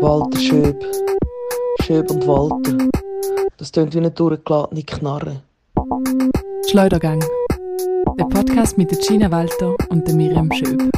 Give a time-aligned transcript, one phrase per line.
[0.00, 0.84] Walter Schöb.
[1.82, 2.88] Schöb und Walter.
[3.58, 5.42] Das tönt wie eine durchgeladene Knarre.
[6.68, 7.22] Schleudergang.
[8.18, 10.90] Der Podcast mit der Gina Walter und der Miriam Schöb.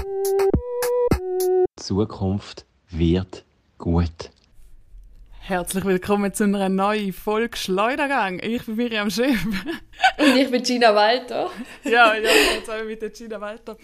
[1.12, 3.44] Die Zukunft wird
[3.76, 4.30] gut.
[5.48, 8.38] Herzlich willkommen zu einer neuen Folge Schleudergang.
[8.42, 9.34] Ich bin Miriam Schöb.
[10.18, 11.48] Und ich bin Gina Walter.
[11.84, 12.20] ja, ja,
[12.54, 13.78] jetzt haben wir mit der Gina Walter.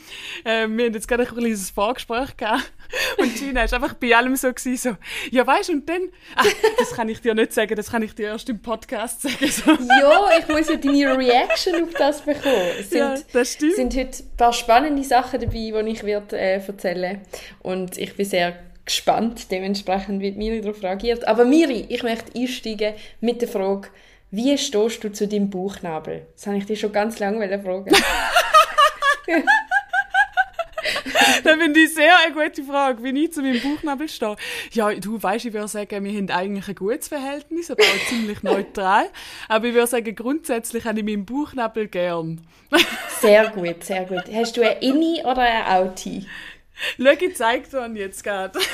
[0.45, 2.71] Äh, wir haben jetzt gerade ein kleines Vorgespräch gehabt.
[3.17, 4.97] Und Gina war einfach bei allem so, gewesen, so
[5.35, 6.03] ja, weißt du, und dann,
[6.37, 6.47] ach,
[6.79, 9.47] das kann ich dir nicht sagen, das kann ich dir erst im Podcast sagen.
[9.51, 9.71] So.
[9.71, 12.73] Ja, ich muss ja deine Reaction auf das bekommen.
[12.79, 13.77] Es sind, Ja, das stimmt.
[13.77, 17.23] sind heute ein paar spannende Sachen dabei, die ich werde, äh, erzählen
[17.63, 21.27] Und ich bin sehr gespannt, dementsprechend, wie Miri darauf reagiert.
[21.27, 23.89] Aber Miri, ich möchte einsteigen mit der Frage,
[24.31, 26.27] wie stehst du zu deinem Bauchnabel?
[26.35, 27.93] Das habe ich dir schon ganz lange fragen.
[31.43, 34.37] Das finde ich sehr eine gute Frage, wie ich zu meinem Bauchnabel stehe.
[34.73, 38.43] Ja, du weißt, ich würde sagen, wir haben eigentlich ein gutes Verhältnis, aber auch ziemlich
[38.43, 39.07] neutral.
[39.49, 42.47] Aber ich würde sagen, grundsätzlich habe ich meinen Bauchnabel gern.
[43.21, 44.25] Sehr gut, sehr gut.
[44.33, 46.27] Hast du ein Inni oder ein Outie?
[46.99, 48.59] Schau, ich zeige dir jetzt gerade.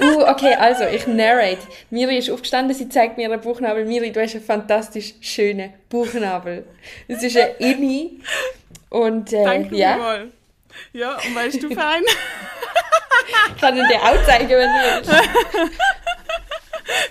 [0.00, 1.60] Uh, okay, also ich narrate.
[1.90, 3.84] Miri ist aufgestanden, sie zeigt mir ihren Bauchnabel.
[3.84, 6.66] Miri, du hast einen fantastisch schönen Bauchnabel.
[7.06, 8.20] Es ist ein Inni.
[8.88, 10.32] Und äh, Danke ja, mal.
[10.92, 12.02] Ja, und weißt du fein?
[13.54, 15.10] ich kann ihn dir auch zeigen, wenn du willst.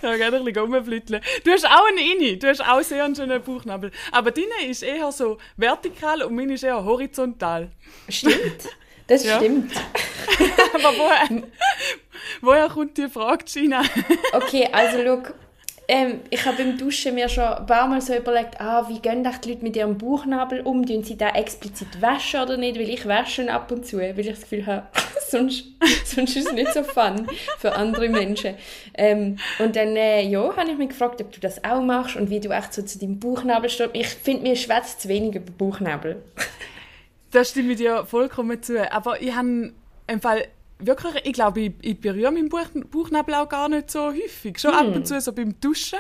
[0.02, 1.22] ja, gerne ein bisschen rumflütteln.
[1.46, 3.92] Du hast auch einen Inni, du hast auch sehr einen schönen Bauchnabel.
[4.12, 7.70] Aber deine ist eher so vertikal und meine ist eher horizontal.
[8.10, 8.68] Stimmt,
[9.08, 9.38] das Ja.
[9.38, 9.72] stimmt.
[10.74, 11.44] Aber woher,
[12.42, 13.82] woher kommt die Frage, Gina?
[14.34, 15.34] Okay, also schau,
[15.88, 19.26] ähm, ich habe beim Duschen mir schon ein paar Mal so überlegt, ah, wie gehen
[19.26, 20.86] die Leute mit ihrem Bauchnabel um?
[20.86, 22.78] Tun sie da explizit waschen oder nicht?
[22.78, 24.88] Weil ich wasche ab und zu, weil ich das Gefühl habe,
[25.30, 25.66] sonst,
[26.06, 28.56] sonst ist es nicht so fun für andere Menschen.
[28.94, 32.30] Ähm, und dann, äh, ja, habe ich mich gefragt, ob du das auch machst und
[32.30, 33.90] wie du echt so zu deinem Bauchnabel stehst.
[33.92, 36.24] Ich finde, mir schwätzt zu wenig über Bauchnabel.
[37.32, 38.90] Da stimme ich dir vollkommen zu.
[38.94, 39.74] Aber ich habe
[40.12, 40.48] im Fall
[40.86, 44.60] wirklich, ich glaube, ich, ich berühre meinen Bauch, Bauchnabel auch gar nicht so häufig.
[44.60, 46.00] Schon ab und zu so beim Duschen.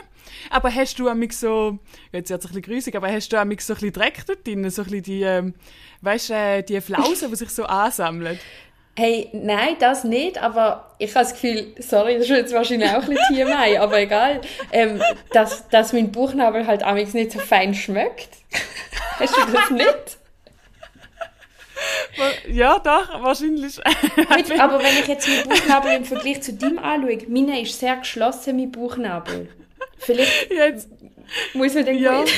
[0.49, 1.79] Aber hast du amig so,
[2.11, 4.45] jetzt wird es ein bisschen grusig, aber hast du amig so ein bisschen Dreck dort
[4.45, 4.69] drin?
[4.69, 5.53] So ein bisschen die, ähm,
[6.01, 8.39] weißt du, äh, die Flausen, die sich so ansammeln?
[8.97, 13.01] Hey, nein, das nicht, aber ich habe das Gefühl, sorry, das ist jetzt wahrscheinlich auch
[13.01, 14.41] ein bisschen TMI, aber egal,
[14.73, 15.01] ähm,
[15.31, 18.29] dass, dass mein Bauchnabel halt amigs nicht so fein schmeckt.
[19.17, 20.17] Hast du das nicht?
[22.47, 23.77] Ja, doch, wahrscheinlich.
[24.35, 27.97] Mit, aber wenn ich jetzt meinen Bauchnabel im Vergleich zu deinem anschaue, meiner ist sehr
[27.97, 29.49] geschlossen, mein Bauchnabel.
[29.97, 30.89] Vielleicht jetzt,
[31.53, 32.19] muss man den ja.
[32.21, 32.31] gut-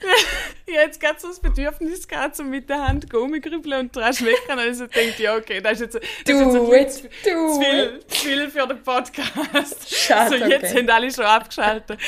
[0.66, 4.58] jetzt geht so das Bedürfnis gehabt, so mit der Hand rumgrübeln und dran schmecken.
[4.58, 8.00] Also denke ich, ja, okay, das ist jetzt, das ist jetzt ein it, zu viel,
[8.06, 9.94] zu viel für den Podcast.
[9.94, 10.76] Schade, so, jetzt okay.
[10.76, 11.98] sind alle schon abgeschaltet.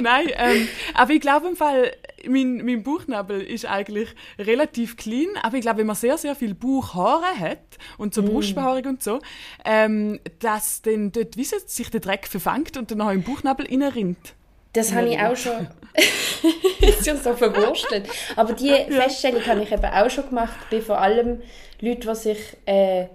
[0.00, 1.92] Nein, ähm, aber ich glaube im Fall,
[2.26, 6.54] mein, mein Bauchnabel ist eigentlich relativ clean, aber ich glaube, wenn man sehr, sehr viel
[6.54, 8.12] Bauchhaare hat und Mm.
[8.14, 9.20] so Brustbehaarung und so,
[9.64, 14.34] ähm, dass dann dort, wie sich der Dreck verfängt und dann auch im Bauchnabel reinrinnt.
[14.78, 15.68] Das habe ich auch schon.
[16.80, 18.08] ist ja so verwurstelt.
[18.36, 21.42] Aber die Feststellung habe ich eben auch schon gemacht bei vor allem
[21.80, 22.38] Leuten, die sich.
[22.66, 23.06] Äh,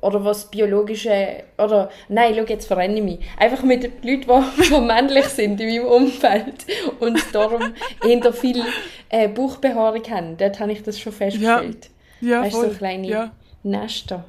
[0.00, 1.42] oder was biologische.
[1.58, 1.90] Oder.
[2.08, 3.18] Nein, schau, jetzt verrenne ich mich.
[3.36, 4.26] Einfach mit Leuten,
[4.56, 6.66] die, die männlich sind in meinem Umfeld
[7.00, 7.74] und darum
[8.06, 8.62] eher viel
[9.08, 10.36] äh, Bauchbehaarung haben.
[10.36, 11.90] Dort habe ich das schon festgestellt.
[12.20, 12.70] Ja, weißt du, voll.
[12.70, 13.32] so kleine Ja.
[13.62, 14.24] Nester.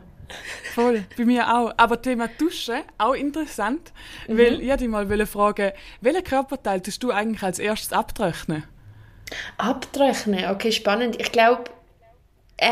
[0.76, 1.74] Voll, bei mir auch.
[1.78, 3.92] Aber Thema Duschen, auch interessant,
[4.28, 4.38] Mhm.
[4.38, 8.64] weil ich wollte dich mal wollte fragen, welchen Körperteil tust du eigentlich als erstes abtrocknen?
[9.58, 11.20] Abtrocknen, okay, spannend.
[11.20, 11.66] Ich glaube,
[12.58, 12.70] äh,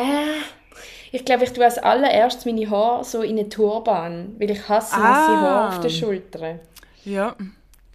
[1.12, 5.00] ich glaube, ich tue als allererstes meine Haare so in eine Turban, weil ich hasse
[5.00, 5.42] nasse Ah.
[5.42, 6.60] Haare auf den Schultern.
[7.06, 7.36] Ja,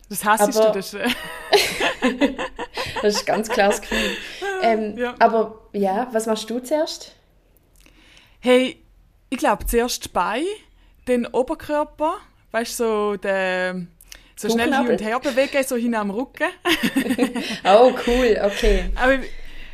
[0.08, 0.78] das hassest Aber- du.
[0.78, 1.08] Das, äh,
[3.02, 4.16] Das ist ein ganz klares Gefühl.
[4.62, 5.14] Ähm, Ja.
[5.18, 7.14] Aber ja, was machst du zuerst?
[8.40, 8.81] hey,
[9.32, 10.44] ich glaube zuerst die Beine,
[11.06, 12.16] dann Oberkörper,
[12.51, 13.86] weißt du, so, der,
[14.36, 16.48] so schnell hin und her bewegen, so hin am Rücken.
[17.65, 18.91] Oh, cool, okay.
[18.95, 19.18] Aber,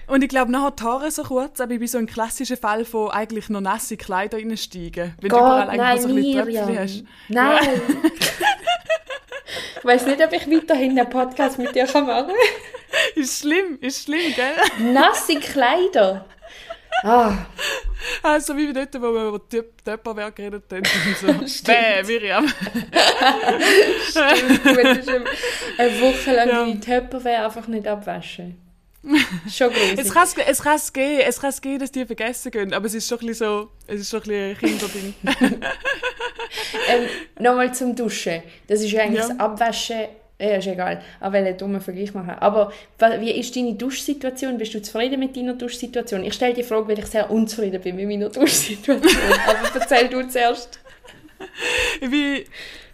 [0.06, 2.84] und ich glaube, nachher die Haare so kurz, aber ich bin so ein klassischer Fall
[2.84, 5.14] von eigentlich noch nasse Kleider reinsteigen.
[5.20, 6.44] Wenn du überall Gott, eigentlich nein, so ein bisschen.
[6.44, 7.04] Tröpfchen hast.
[7.28, 7.80] Nein.
[9.78, 12.30] ich weiß nicht, ob ich weiterhin einen Podcast mit dir machen kann.
[13.16, 14.92] Ist schlimm, ist schlimm, gell?
[14.92, 16.24] Nasse Kleider.
[17.02, 17.32] Ah,
[18.22, 20.82] Also wie dort, wo wir über Töp- Töpperwerk geredet haben.
[21.40, 21.64] und So.
[21.72, 22.46] Bäh, Miriam.
[24.10, 24.64] stimmt.
[24.64, 26.64] Du willst eine, Woche lang Ja.
[26.66, 28.60] die Töpperware einfach nicht abwaschen.
[29.48, 29.98] Schon gruselig.
[30.00, 32.74] Es kann es, es kann es gehen, es kann es gehen, dass die vergessen gehen,
[32.74, 35.14] aber es ist schon ein bisschen so, es ist schon ein bisschen Kinderding.
[36.88, 37.08] ähm,
[37.38, 38.42] Nochmal zum Duschen.
[38.66, 39.28] Das ist eigentlich Ja.
[39.28, 40.08] das Abwaschen.
[40.40, 41.02] Ja, ist egal.
[41.18, 42.30] Aber welchen dummen Vergleich machen.
[42.30, 44.56] Aber wie ist deine Duschsituation?
[44.56, 46.22] Bist du zufrieden mit deiner Duschsituation?
[46.22, 49.32] Ich stelle die Frage, weil ich sehr unzufrieden bin mit meiner Duschsituation.
[49.46, 50.80] Aber erzähl du zuerst.
[52.00, 52.44] Ich bin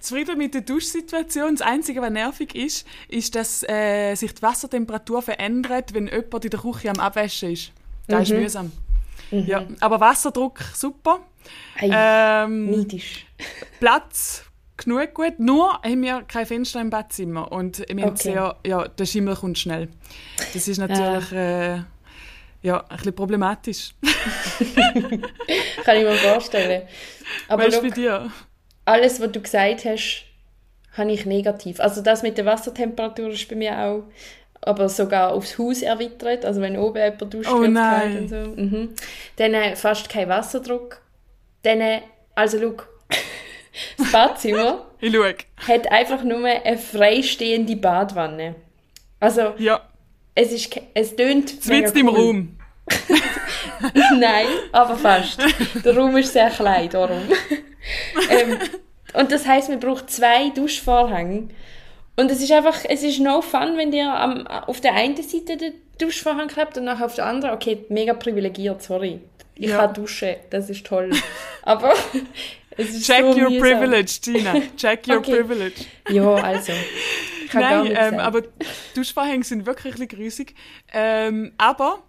[0.01, 1.57] zufrieden mit der Duschsituation.
[1.57, 6.51] Das Einzige, was nervig ist, ist, dass äh, sich die Wassertemperatur verändert, wenn jemand in
[6.51, 7.73] der Küche am Abwaschen ist.
[8.07, 8.71] Das ist mühsam.
[9.31, 11.21] Ja, aber Wasserdruck super.
[11.75, 12.87] Hey, Ähm.
[13.81, 14.45] Platz
[14.77, 15.39] genug gut.
[15.39, 18.23] Nur haben wir kein Fenster im Badzimmer und wir haben Okay.
[18.33, 19.89] sehr, ja, der Schimmel kommt schnell.
[20.53, 21.79] Das ist natürlich äh,
[22.63, 23.95] ja, ein bisschen problematisch.
[25.85, 26.83] Kann ich mir vorstellen.
[27.49, 28.31] Aber du, bei dir?
[28.85, 30.25] alles, was du gesagt hast,
[30.97, 31.81] habe ich negativ.
[31.81, 34.05] Also das mit der Wassertemperatur ist bei mir auch,
[34.63, 36.45] aber sogar aufs Haus erweitert.
[36.45, 38.19] Also wenn oben jemand duscht, Oh nein.
[38.19, 38.37] und so.
[38.37, 38.89] Mhm.
[39.37, 41.01] Dann äh, fast kein Wasserdruck.
[41.63, 42.01] Dann, äh,
[42.35, 42.89] also look,
[43.99, 45.35] das Badzimmer Ich schaue.
[45.69, 48.55] hat einfach nur eine freistehende Badwanne.
[49.21, 49.81] Also Ja,
[50.35, 52.17] es ist, es tönt mega mitten im cool.
[52.17, 52.57] Raum.
[54.19, 55.41] Nein, aber fast.
[55.85, 57.21] Der Raum ist sehr klein, darum.
[58.31, 58.59] ähm,
[59.15, 61.49] und das heißt, man braucht zwei Duschvorhänge.
[62.17, 65.57] Und es ist einfach, es ist no fun, wenn dir am, auf der einen Seite
[65.57, 69.21] der Duschvorhang klebt und nachher auf der anderen, okay, mega privilegiert, sorry.
[69.57, 69.79] Ich Ja.
[69.79, 71.11] kann duschen, das ist toll.
[71.63, 73.61] Aber es Check so your mühsam.
[73.61, 74.55] privilege, Gina.
[74.77, 75.37] Check your Okay.
[75.43, 75.85] privilege.
[76.09, 76.73] Ja, also.
[77.53, 78.43] Nein, ähm, aber
[78.97, 80.55] Duschvorhänge sind wirklich ein bisschen grusig.
[80.93, 82.03] Ähm, aber,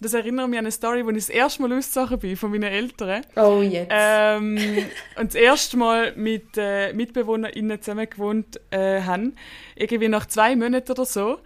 [0.00, 2.64] das erinnert mich an eine Story, wo ich das erste Mal ausgezogen bin von meinen
[2.70, 3.22] Eltern.
[3.36, 3.90] Oh, jetzt.
[3.90, 4.58] Ähm,
[5.16, 9.34] und das erste Mal mit äh, MitbewohnerInnen zusammen gewohnt äh, haben.
[9.74, 11.40] Irgendwie nach zwei Monaten oder so,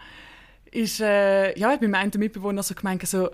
[0.70, 3.30] ist, äh, ja, ich bin mit einem Mitbewohner so gemeint, so,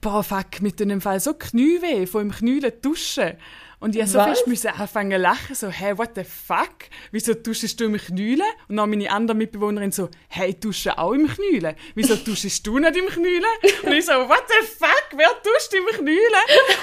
[0.00, 3.32] boah, fuck, mit dem Fall so Knieweh, von im Knühlen duschen.
[3.80, 4.26] Und ich so Was?
[4.26, 6.88] fest müssen anfangen zu lachen, so, hey, what the fuck?
[7.12, 8.46] Wieso duschst du im Knühlen?
[8.68, 11.76] Und dann meine andere Mitbewohnerin so, hey, dusche auch im Knühlen.
[11.94, 13.44] Wieso duschst du nicht im Knühlen?
[13.84, 15.04] Und ich so, what the fuck?
[15.12, 16.18] Wer duscht im Knühlen?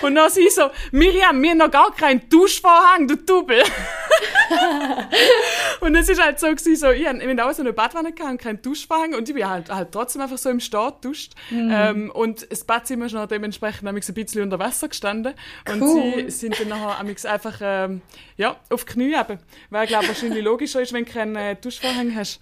[0.01, 3.63] Und dann sie so, Miriam, wir haben noch gar keinen Duschvorhang, du Double.
[5.81, 8.41] und es ist halt so, gewesen, so ich habe auch so eine Badwanne gehabt und
[8.41, 11.33] keinen Duschvorhang und ich bin halt, halt trotzdem einfach so im Start duscht.
[11.51, 15.33] Ähm, und das Badzimmer ist noch dementsprechend nämlich ein bisschen unter Wasser gestanden.
[15.69, 16.25] Und Cool.
[16.25, 18.01] sie sind dann nachher amigs einfach ähm,
[18.37, 19.39] ja, auf die Knie eben.
[19.69, 22.39] Weil ich glaube, wahrscheinlich logischer ist, wenn du keinen äh, Duschvorhang hast.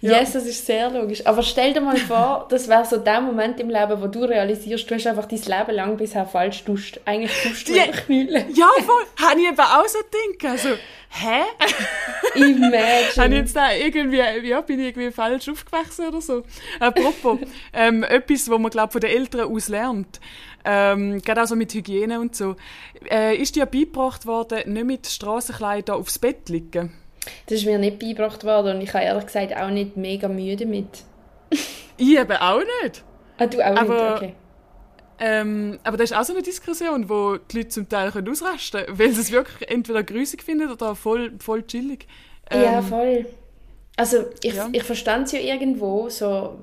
[0.00, 0.20] Ja.
[0.20, 1.26] Yes, das ist sehr logisch.
[1.26, 4.90] Aber stell dir mal vor, das wäre so der Moment im Leben, wo du realisierst,
[4.90, 7.00] du hast einfach dein Leben lang bisher falsch duscht.
[7.04, 7.84] Eigentlich duscht du Ja.
[7.86, 8.54] Knüllen.
[8.54, 9.04] Ja, voll.
[9.26, 10.52] Habe ich eben auch so gedacht.
[10.52, 10.68] Also,
[11.10, 11.42] hä?
[12.34, 13.36] Habe ich Imagine.
[13.36, 16.42] jetzt da irgendwie, ja, bin ich irgendwie falsch aufgewachsen oder so?
[16.80, 17.38] Apropos,
[17.72, 20.20] ähm, etwas, wo man, glaube von den Eltern aus lernt,
[20.64, 22.56] ähm, gerade auch so mit Hygiene und so,
[23.10, 26.92] äh, ist dir beigebracht worden, nicht mit Strassenkleidern aufs Bett liegen?
[27.46, 30.56] Das ist mir nicht beigebracht worden und ich habe ehrlich gesagt auch nicht mega Mühe
[30.56, 30.86] damit.
[31.98, 33.02] Ich eben auch nicht.
[33.38, 34.16] Ah, du auch Aber- nicht?
[34.22, 34.34] Okay.
[35.18, 38.84] Ähm, aber das ist auch so eine Diskussion, wo die Leute zum Teil können ausrasten
[38.84, 42.06] können, weil sie es wirklich entweder grusig finden oder voll, voll chillig.
[42.52, 43.26] ja, Ähm, voll.
[43.96, 44.68] Also ich, ja.
[44.72, 46.58] ich verstand es ja irgendwo, so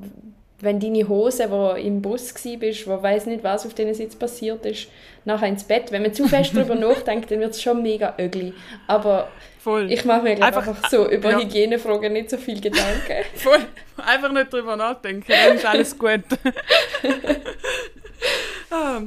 [0.60, 4.64] wenn deine Hose, wo im Bus bist, wo weiß nicht, was auf denen Sitz passiert
[4.68, 4.88] ist,
[5.26, 5.92] nachher ins Bett.
[5.92, 8.54] Wenn man zu fest darüber nachdenkt, dann wird es schon mega ugly.
[8.88, 9.30] Aber
[9.64, 9.92] voll.
[9.92, 11.40] ich mache mir Einfach- einfach, so über ja.
[11.40, 13.24] Hygienefragen nicht so viel Gedanken.
[13.36, 13.66] Voll.
[13.98, 16.24] Einfach nicht drüber nachdenken, dann ist alles gut.
[18.70, 19.02] Ah.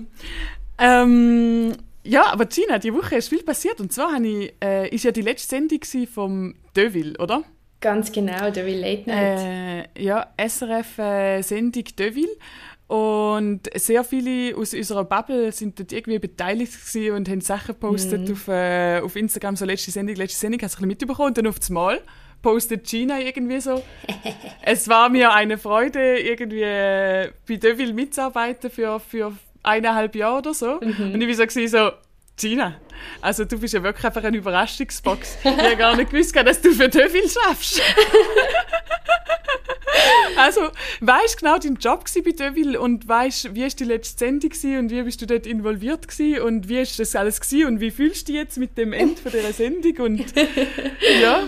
[0.79, 1.73] ähm,
[2.05, 3.81] ja, aber Gina, die Woche ist viel passiert.
[3.81, 5.81] Und zwar ich, äh, ist ja die letzte Sendung
[6.13, 7.43] vom Deville, oder?
[7.81, 9.89] Ganz genau, der will Late Night.
[9.97, 12.37] Äh, ja, SRF-Sendung Deville.
[12.89, 18.31] Und sehr viele aus unserer Bubble sind dort irgendwie beteiligt gewesen und haben Sachen gepostet
[18.31, 21.29] auf, äh, auf Instagram, so letzte Sendung, letzte Sendung, hast du ein bisschen mitbekommen.
[21.29, 22.01] Und dann auf das Mal
[22.43, 23.83] postet Gina irgendwie so.
[24.63, 29.33] es war mir eine Freude, irgendwie bei Deville mitzuarbeiten für, für
[29.65, 30.79] eineinhalb Jahre oder so.
[30.81, 31.97] Und ich war so,
[32.37, 32.75] Gina,
[33.21, 35.39] also du bist ja wirklich einfach eine Überraschungsbox.
[35.43, 37.81] Ich habe gar nicht gewusst, dass du für Deville schaffst.
[40.37, 40.61] Also,
[41.01, 45.03] weißt genau dein Job bei Deville und weißt, wie ist die letzte Sendung und wie
[45.03, 46.07] bist du dort involviert
[46.45, 49.17] und wie ist das alles gsi und wie fühlst du dich jetzt mit dem Ende
[49.21, 50.25] von dieser Sendung und
[51.23, 51.45] ja,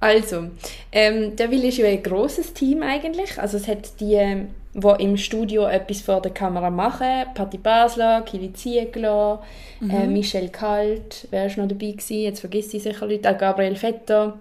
[0.00, 0.50] Also,
[0.90, 3.38] ähm, der Will ist ja ein grosses Team eigentlich.
[3.38, 7.26] Also es hat die, die im Studio etwas vor der Kamera machen.
[7.34, 9.42] Patti Basler, Kili Ziegler,
[9.88, 12.22] äh, Michelle Kalt, wer ist noch dabei gewesen?
[12.22, 13.30] Jetzt vergisst ich sicher Leute.
[13.30, 14.38] Auch Gabriel Vetter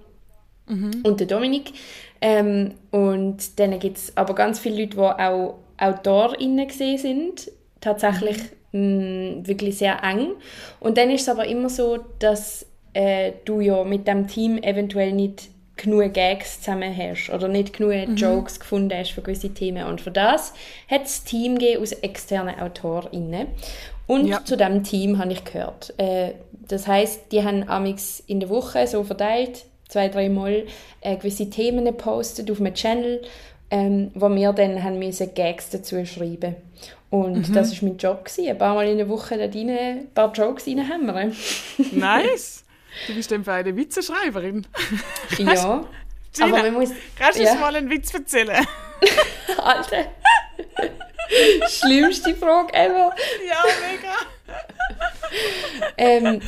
[1.04, 1.74] und der Dominik.
[2.22, 7.52] Ähm, und dann gibt es aber ganz viele Leute, die auch AutorInnen gesehen sind.
[7.82, 8.38] Tatsächlich
[8.72, 10.34] mh, wirklich sehr eng.
[10.80, 15.14] Und dann ist es aber immer so, dass äh, du ja mit dem Team eventuell
[15.14, 19.86] nicht genug Gags zusammen hast oder nicht genug Jokes gefunden hast für gewisse Themen.
[19.88, 20.54] Und für das
[20.90, 23.48] hat es Team gegeben aus externen AutorInnen.
[24.08, 24.44] Und Ja.
[24.44, 25.94] zu diesem Team habe ich gehört.
[25.98, 26.34] Äh,
[26.68, 30.66] das heißt, die haben amix in der Woche so verteilt, zwei, dreimal
[31.02, 33.22] äh, gewisse Themen gepostet auf einem Channel,
[33.70, 36.56] ähm, wo wir dann haben müssen Gags dazu schreiben
[37.10, 38.26] Und das war mein Job.
[38.26, 38.50] Gewesen.
[38.50, 41.34] Ein paar Mal in der Woche da rein, ein paar Jokes reinhämmern.
[41.92, 42.64] Nice.
[43.08, 44.68] Du bist für eine Witzeschreiberin.
[45.38, 45.86] ja.
[46.34, 46.90] Gina, Aber man muss...
[47.18, 47.56] kannst du ja.
[47.56, 48.66] mal einen Witz erzählen?
[49.58, 50.06] Alter.
[51.68, 53.14] Schlimmste Frage ever.
[53.48, 54.14] ja, mega.
[55.98, 56.42] Ähm,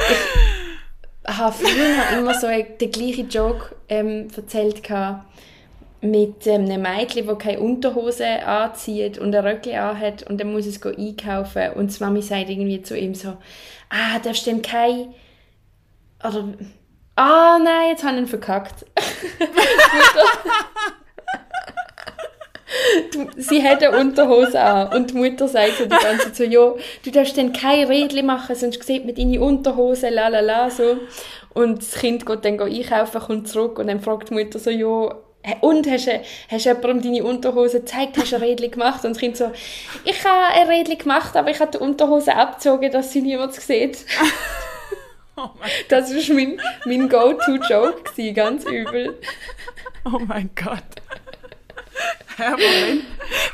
[1.27, 5.25] ich habe früher immer so den gleichen Joke ähm, erzählt gehabt
[6.01, 10.65] mit ähm, einem Mädchen, das keine Unterhose anzieht und ein Röckchen anhat und dann muss
[10.65, 13.37] es einkaufen und die Mami sagt irgendwie zu ihm so,
[13.89, 15.13] ah, darfst du denn kein...
[16.23, 16.53] Oder...
[17.15, 18.85] Ah, nein, jetzt habe ich ihn verkackt.
[23.37, 26.73] Sie hat eine Unterhose an und die Mutter sagt so die ganze Zeit so, ja,
[27.03, 30.97] du darfst dann kein Rädchen machen, sonst sieht man deine Unterhose, la so.
[31.53, 35.15] Und das Kind geht dann einkaufen, kommt zurück und dann fragt die Mutter so, ja,
[35.45, 39.03] «Hä, und hast du, hast du jemandem deine Unterhose gezeigt, hast du ein Rädchen gemacht?
[39.03, 39.51] Und das Kind so,
[40.05, 44.05] ich habe ein Rädchen gemacht, aber ich habe die Unterhose abgezogen, dass sie niemand sieht.
[45.35, 45.49] Oh
[45.89, 49.19] Das war mein, mein Go-To-Joke, ganz übel.
[50.05, 50.83] oh mein Gott.
[52.37, 53.03] Herr Moment,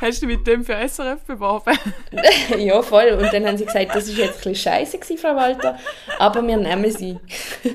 [0.00, 1.78] hast du mit dem für SRF beworben?
[2.58, 3.10] ja, voll.
[3.10, 5.78] Und dann haben sie gesagt, das ist jetzt ein bisschen scheiße gewesen, Frau Walter,
[6.18, 7.18] aber wir nehmen sie.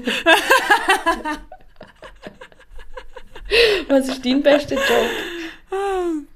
[3.88, 5.12] Was ist dein bester Joke?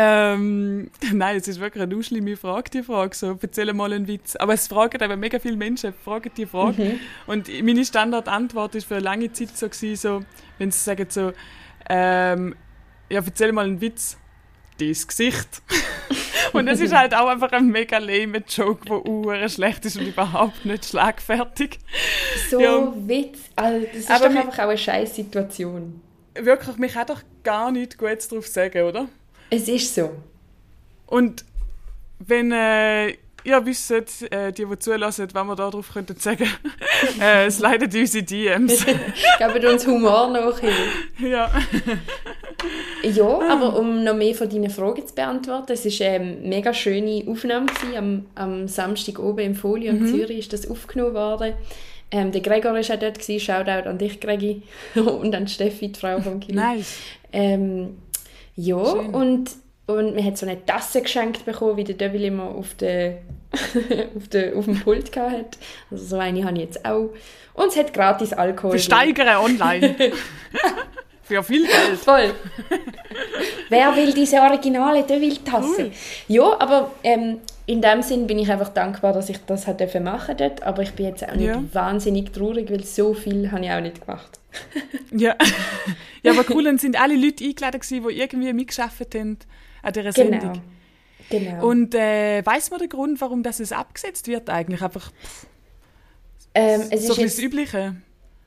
[0.00, 3.16] Ähm, nein, es ist wirklich eine schlimme Frage, die Frage.
[3.16, 4.36] So, erzähl mal einen Witz.
[4.36, 7.00] Aber es fragen eben mega viele Menschen, fragen die Frage.
[7.26, 10.24] Und meine Standardantwort ist für eine lange Zeit so, gewesen, so
[10.58, 11.32] wenn sie sagen so,
[11.88, 12.54] ähm,
[13.10, 14.16] ja, erzähl mal einen Witz.
[14.78, 15.62] Das Gesicht.
[16.52, 20.06] und das ist halt auch einfach ein mega lame Joke, der uhr schlecht ist und
[20.06, 21.80] überhaupt nicht schlagfertig.
[22.48, 22.92] So Ja.
[22.94, 23.40] Witz.
[23.56, 26.00] Also, das ist Aber doch einfach auch eine scheiß Situation.
[26.40, 29.08] Wirklich, mich kann doch gar nichts Gutes drauf sagen, oder?
[29.50, 30.10] Es ist so.
[31.06, 31.44] Und
[32.18, 33.14] wenn äh,
[33.44, 36.48] ihr wisst, äh, die, die zulassen, was wir da drauf könnten sagen,
[37.20, 38.84] äh, es leidet unsere DMs.
[39.38, 40.70] Geben uns Humor nachher.
[41.18, 41.50] ja.
[43.02, 47.24] Ja, aber um noch mehr von deinen Fragen zu beantworten, es war eine mega schöne
[47.26, 47.66] Aufnahme.
[47.66, 47.96] Gewesen.
[47.96, 51.54] Am, am Samstag oben im Folio in Zürich ist das aufgenommen worden.
[52.10, 53.40] Ähm, der Gregor war auch dort, gewesen.
[53.40, 54.62] Shoutout an dich, Gregi.
[54.94, 56.56] und an Steffi, die Frau von Kili.
[56.56, 56.96] Nice.
[57.32, 57.98] Ähm,
[58.60, 59.14] ja, Schön.
[59.14, 59.50] und,
[59.86, 63.18] und man hat so eine Tasse geschenkt bekommen, wie der Devil immer auf, der,
[64.16, 65.58] auf, der, auf dem Pult hatte.
[65.92, 67.10] Also so eine habe ich jetzt auch.
[67.54, 68.72] Und es hat gratis Alkohol.
[68.72, 69.94] Wir steigern online.
[71.22, 71.98] Für viel Geld.
[71.98, 72.32] Voll.
[73.68, 75.82] Wer will diese originale Deville-Tasse?
[75.84, 75.90] Cool.
[76.26, 79.66] Ja, aber ähm, in dem Sinn bin ich einfach dankbar, dass ich das
[80.00, 80.62] machen dort.
[80.62, 81.62] Aber ich bin jetzt auch nicht Ja.
[81.72, 84.37] wahnsinnig traurig, weil so viel habe ich auch nicht gemacht.
[85.10, 85.36] Ja.
[86.22, 89.38] ja, aber cool, dann sind alle Leute eingeladen gewesen, die irgendwie mitgeschafft haben
[89.82, 90.40] an dieser Sendung.
[90.40, 90.62] Genau.
[91.30, 91.66] Genau.
[91.66, 94.80] Und äh, weiß man den Grund, warum das es abgesetzt wird eigentlich?
[94.82, 95.10] Einfach
[96.54, 97.96] ähm, es, so ist ein bisschen das jetzt, Übliche.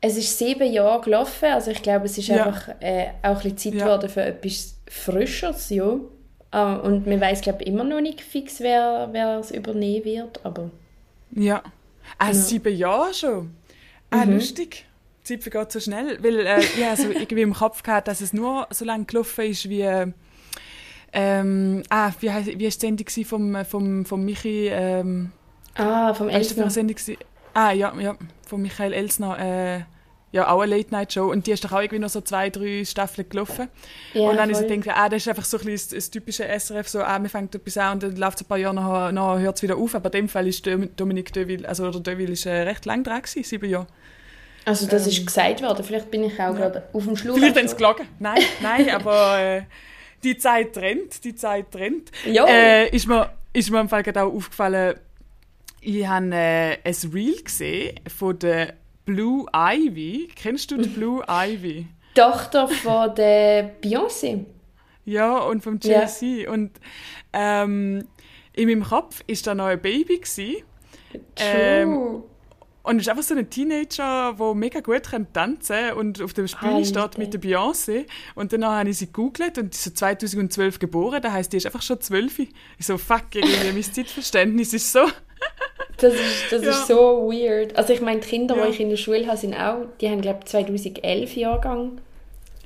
[0.02, 2.46] es ist sieben Jahre gelaufen, also ich glaube, es ist Ja.
[2.48, 3.86] einfach äh, auch ein bisschen Zeit Ja.
[3.86, 5.96] geworden für etwas Frischeres, ja.
[6.50, 10.44] Ah, und man weiß glaube ich, immer noch nicht fix, wer, wer es übernehmen wird,
[10.44, 10.70] aber
[11.32, 11.62] Ja.
[12.18, 12.34] Ah, Ja.
[12.34, 13.52] sieben Jahre schon.
[14.10, 14.86] Ah, lustig.
[15.28, 16.18] Die Zeit vergeht so schnell.
[16.24, 19.46] Weil äh, ich habe so irgendwie im Kopf gehabt, dass es nur so lange gelaufen
[19.46, 19.88] ist wie.
[21.14, 24.68] Ähm, ah, wie, heisst, wie ist die Sendung vom, vom, vom Michi?
[24.72, 25.32] Ähm,
[25.76, 26.70] ah, vom Elsner.
[26.70, 26.96] Sendung?
[27.54, 28.16] Ah, ja, ja,
[28.48, 29.38] von Michael Elsner.
[29.40, 29.82] Äh,
[30.34, 31.30] ja, auch eine Late-Night-Show.
[31.30, 33.68] Und die ist doch auch irgendwie noch so zwei, drei Staffeln gelaufen.
[34.14, 34.72] Ja, und dann ist voll.
[34.72, 37.22] ich gedacht, ah, das ist einfach so ein bisschen das, das typische SRF, so, ah,
[37.22, 39.64] wir fangen etwas an und dann läuft es ein paar Jahre nachher, nachher hört es
[39.64, 39.94] wieder auf.
[39.94, 43.04] Aber in dem Fall ist Dom- Dominique Deville, also oder Deville ist äh, recht lang
[43.04, 43.88] dran gewesen, sieben Jahre.
[44.66, 47.36] Also das ist gesagt worden, vielleicht bin ich auch gerade auf dem Schluss.
[47.38, 48.08] Ähm, Vielleicht haben sie gelogen.
[48.20, 49.62] Nein, nein, aber äh,
[50.24, 52.12] die Zeit trennt, die Zeit trennt.
[52.26, 52.46] Ja.
[52.46, 54.96] Äh, ist, mir, ist mir im Fall gerade auch aufgefallen,
[55.84, 58.76] ich habe äh, ein Reel gesehen von der
[59.06, 60.30] Blue Ivy.
[60.36, 61.88] Kennst du die Blue Ivy?
[62.14, 64.46] Tochter von der Beyoncé.
[65.06, 66.02] Ja, und vom Ja.
[66.02, 66.48] Jay-Z.
[66.48, 66.72] Und
[67.34, 68.06] ähm,
[68.54, 70.18] in meinem Kopf ist da noch ein Baby.
[70.18, 70.58] Gewesen.
[71.38, 72.24] Ähm, True.
[72.84, 76.44] Und es ist einfach so ein Teenager, der mega gut tanzen kann und auf der
[76.44, 76.86] Bühne Alter.
[76.86, 78.06] steht mit der Beyoncé.
[78.36, 81.58] Und dann habe ich sie gegoogelt und die ist so 2012 geboren, das heisst, die
[81.58, 82.40] ist einfach schon 12.
[82.40, 85.02] Ich so, fuck, irgendwie mein Zeitverständnis ist so...
[85.98, 86.72] Das ist, das Ja.
[86.72, 87.76] ist so weird.
[87.76, 88.66] Also ich meine, die Kinder, Ja.
[88.66, 92.00] die ich in der Schule habe, sind auch, die haben glaube ich 2011 Jahrgang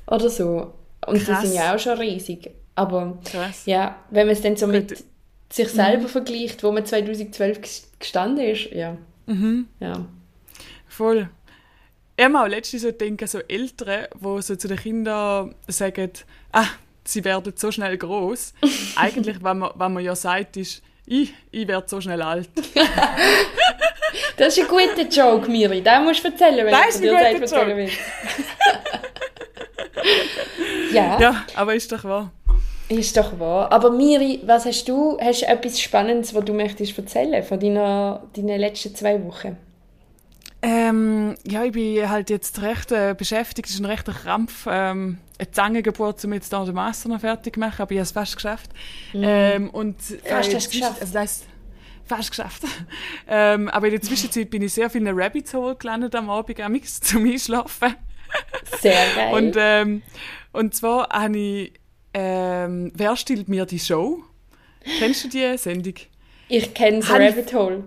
[0.08, 0.74] oder so.
[1.06, 1.42] Und Krass.
[1.42, 2.52] die sind ja auch schon riesig.
[2.76, 3.64] Aber Krass.
[3.66, 5.04] ja, wenn man es dann so mit Gut.
[5.52, 8.98] sich selber vergleicht, wo man 2012 ges- gestanden ist, ja.
[9.26, 9.68] Mhm.
[9.80, 10.06] ja.
[10.88, 11.30] Voll.
[12.18, 16.12] Ich habe auch letztens so denken, so Eltern, die so zu den Kindern sagen,
[16.54, 16.68] ah,
[17.04, 18.54] sie werden so schnell groß.
[18.96, 22.50] Eigentlich, was man, was man ja sagt, ist, ich, ich werde so schnell alt.
[24.38, 25.82] Das ist ein guter Joke, Miri.
[25.82, 27.90] Den musst du erzählen, wenn Das ist dir erzählen will.
[30.94, 32.32] ja, Ja, aber ist doch wahr.
[32.90, 33.72] Ist doch wahr.
[33.72, 35.18] Aber Miri, was hast du?
[35.20, 39.58] Hast du etwas Spannendes, was du möchtest erzählen von deiner, deinen letzten zwei Wochen?
[40.62, 43.68] Ähm, ja, ich bin halt jetzt recht äh, beschäftigt.
[43.68, 44.66] Es ist ein rechter Krampf.
[44.68, 48.04] Ähm, eine Zangengeburt, um jetzt da den Master noch fertig zu machen, aber ich habe
[48.04, 48.72] es fast geschafft.
[49.14, 50.20] Ähm, und, Mhm.
[50.24, 51.02] Fast hast du geschafft.
[51.02, 51.46] Also das heisst,
[52.06, 52.64] fast geschafft.
[53.28, 56.30] ähm, aber in der Zwischenzeit bin ich sehr viel in einem Rabbit Hole gelandet am
[56.30, 57.96] Abend, amigs zum Einschlafen.
[58.80, 59.34] Sehr geil.
[59.34, 60.02] Und, ähm,
[60.52, 61.74] und zwar habe ich
[62.16, 64.24] ähm, «Wer stiehlt mir die Show?»
[65.00, 65.94] Kennst du die Sendung?
[66.48, 67.84] ich kenne ich- Rabbit Hole.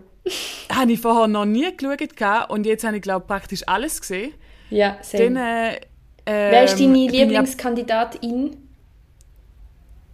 [0.71, 4.35] Habe ich vorher noch nie geschaut und jetzt habe ich, glaube praktisch alles gesehen.
[4.69, 5.77] Ja, Dann, sehr.
[5.77, 5.81] äh,
[6.27, 8.57] Wer ist ähm, deine Lieblingskandidatin?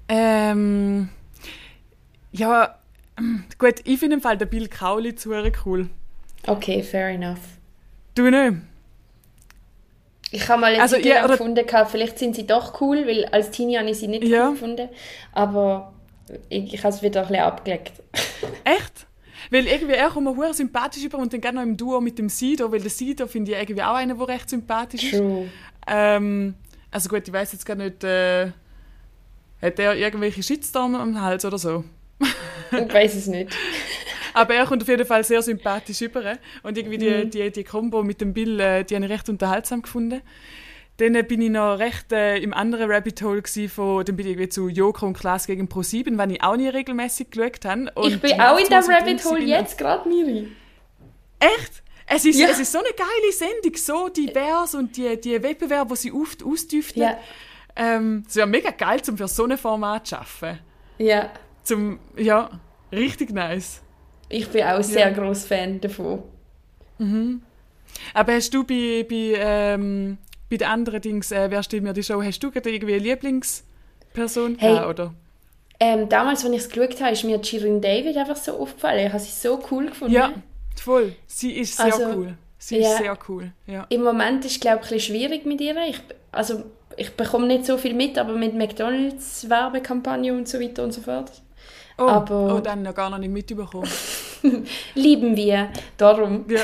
[0.09, 1.09] Ähm,
[2.33, 2.79] ja,
[3.59, 4.69] gut, ich finde im Fall den Bill
[5.17, 5.31] zu
[5.65, 5.89] cool.
[6.47, 7.41] Okay, fair enough.
[8.15, 8.59] Du nicht?
[10.35, 13.53] Ich habe mal eine Also, Zeit ja, gefunden, vielleicht sind sie doch cool, weil als
[13.53, 14.47] Teenie habe ich sie nicht Ja.
[14.49, 14.89] cool gefunden.
[15.33, 15.93] Aber
[16.49, 17.93] ich, ich habe es wieder ein bisschen abgelegt.
[18.65, 19.07] Echt?
[19.51, 22.29] Weil irgendwie er kommt mir sympathisch über und dann gerne noch im Duo mit dem
[22.29, 25.19] Sido, weil der Sido finde ich irgendwie auch einer, der recht sympathisch ist.
[25.19, 25.49] True.
[25.87, 26.55] Ähm,
[26.91, 28.47] also gut, ich weiß jetzt gar nicht, äh,
[29.63, 31.85] hat er irgendwelche Shitstorm am Hals oder so?
[32.73, 33.53] Ich weiß es nicht.
[34.35, 36.37] Aber er kommt auf jeden Fall sehr sympathisch über.
[36.63, 37.31] Und irgendwie die, Mhm.
[37.31, 40.21] die, die Kombo mit dem Bill, äh, die habe ich recht unterhaltsam gefunden.
[40.99, 44.33] Dann bin ich noch recht äh, im anderen Rabbit Hole gewesen, von, dann bin ich
[44.33, 47.91] irgendwie zu Joko und Klaas gegen Pro7, wenn ich auch nie regelmäßig geschaut habe.
[47.97, 50.53] Und ich bin auch in Weihnachtsmusik Rabbit Hole jetzt gerade, Miri.
[51.41, 51.83] Echt?
[52.07, 52.49] Es ist, Ja.
[52.49, 56.45] es ist so eine geile Sendung, so divers und die, die Wettbewerbe, die sie oft
[56.45, 57.07] austüfteln.
[57.07, 57.19] Ja.
[57.77, 60.61] Ähm, es wäre mega geil, um für so ein Format zu arbeiten.
[60.99, 61.31] Ja,
[61.65, 62.51] Zum, ja,
[62.93, 63.81] richtig nice.
[64.29, 65.13] Ich bin auch sehr Ja.
[65.13, 66.23] groß Fan davon.
[68.15, 70.19] Aber hast du bei, bei, ähm,
[70.51, 73.03] bei den anderen Dings, äh, wer stimmt mir die Show, hast du gerade irgendwie eine
[73.03, 74.75] Lieblingsperson Hey.
[74.75, 75.15] gehabt, oder?
[75.81, 79.07] Ähm, damals, als ich es geschaut habe, ist mir Shirin David einfach so aufgefallen.
[79.07, 80.15] Ich habe sie so cool gefunden.
[80.15, 80.33] Ja,
[80.81, 81.15] voll.
[81.27, 82.35] Sie ist sehr Also, cool.
[82.59, 82.89] Sie ja.
[82.93, 83.85] ist sehr cool, ja.
[83.91, 85.77] Im Moment ist es, glaube ich, ein bisschen schwierig mit ihr.
[85.89, 86.01] Ich,
[86.33, 86.63] also,
[86.97, 91.03] ich bekomme nicht so viel mit, aber mit McDonalds Werbekampagne und so weiter und so
[91.03, 91.31] fort.
[91.99, 93.89] Oh, Aber- oh dann noch gar noch nicht mitbekommen.
[94.95, 96.45] Lieben wir, darum.
[96.49, 96.61] ja.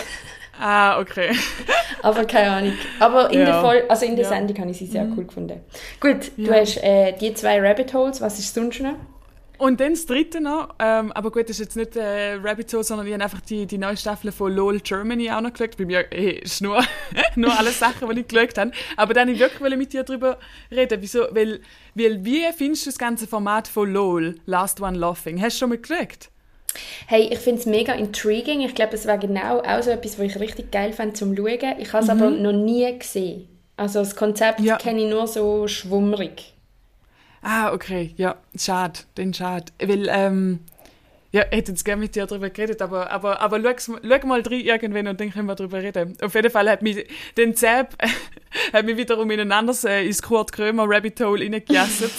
[0.62, 1.30] Ah, okay.
[2.02, 2.72] Aber keine Ahnung.
[2.98, 3.44] Aber in Ja.
[3.46, 4.30] der, Vol also in der Ja.
[4.30, 4.34] Mhm.
[4.34, 5.60] Sendung habe ich sie sehr cool gefunden.
[6.00, 8.20] Gut, du hast äh, die zwei Rabbit Holes.
[8.20, 8.94] Was ist sonst noch?
[9.60, 12.82] Und dann das dritte noch, ähm, aber gut, das ist jetzt nicht äh, Rabbit Hole,
[12.82, 15.76] sondern ich habe einfach die, die neue Staffel von LOL Germany auch noch geschaut.
[15.76, 16.82] Bei mir eh, ist nur,
[17.36, 18.70] nur alles Sachen, die ich geschaut habe.
[18.96, 20.38] Aber dann wollte ich wirklich mit dir darüber
[20.70, 21.02] reden.
[21.02, 21.26] Wieso?
[21.32, 21.60] Weil,
[21.94, 25.42] weil wie findest du das ganze Format von LOL, Last One Laughing?
[25.42, 26.30] Hast du schon mal geschaut?
[27.06, 28.62] Hey, ich finde es mega intriguing.
[28.62, 31.78] Ich glaube, es wäre genau auch so etwas, was ich richtig geil fände zum Schauen.
[31.78, 33.46] Ich habe es aber noch nie gesehen.
[33.76, 34.66] Also das Konzept Mhm.
[34.66, 34.76] Ja.
[34.78, 36.54] kenne ich nur so schwummrig.
[37.42, 39.66] Ah, okay, ja, schade, dann schade.
[39.82, 40.60] Weil, ähm,
[41.32, 44.26] ja, ich hätte jetzt gerne mit dir darüber geredet, aber, aber, aber schau's mal- schau
[44.26, 46.16] mal rein irgendwann und dann können wir darüber reden.
[46.20, 47.94] Auf jeden Fall hat mich, den Zap
[48.72, 52.10] hat mich wiederum in ein anderes, äh, ins Kurt Krömer Rabbit Hole reingejasset.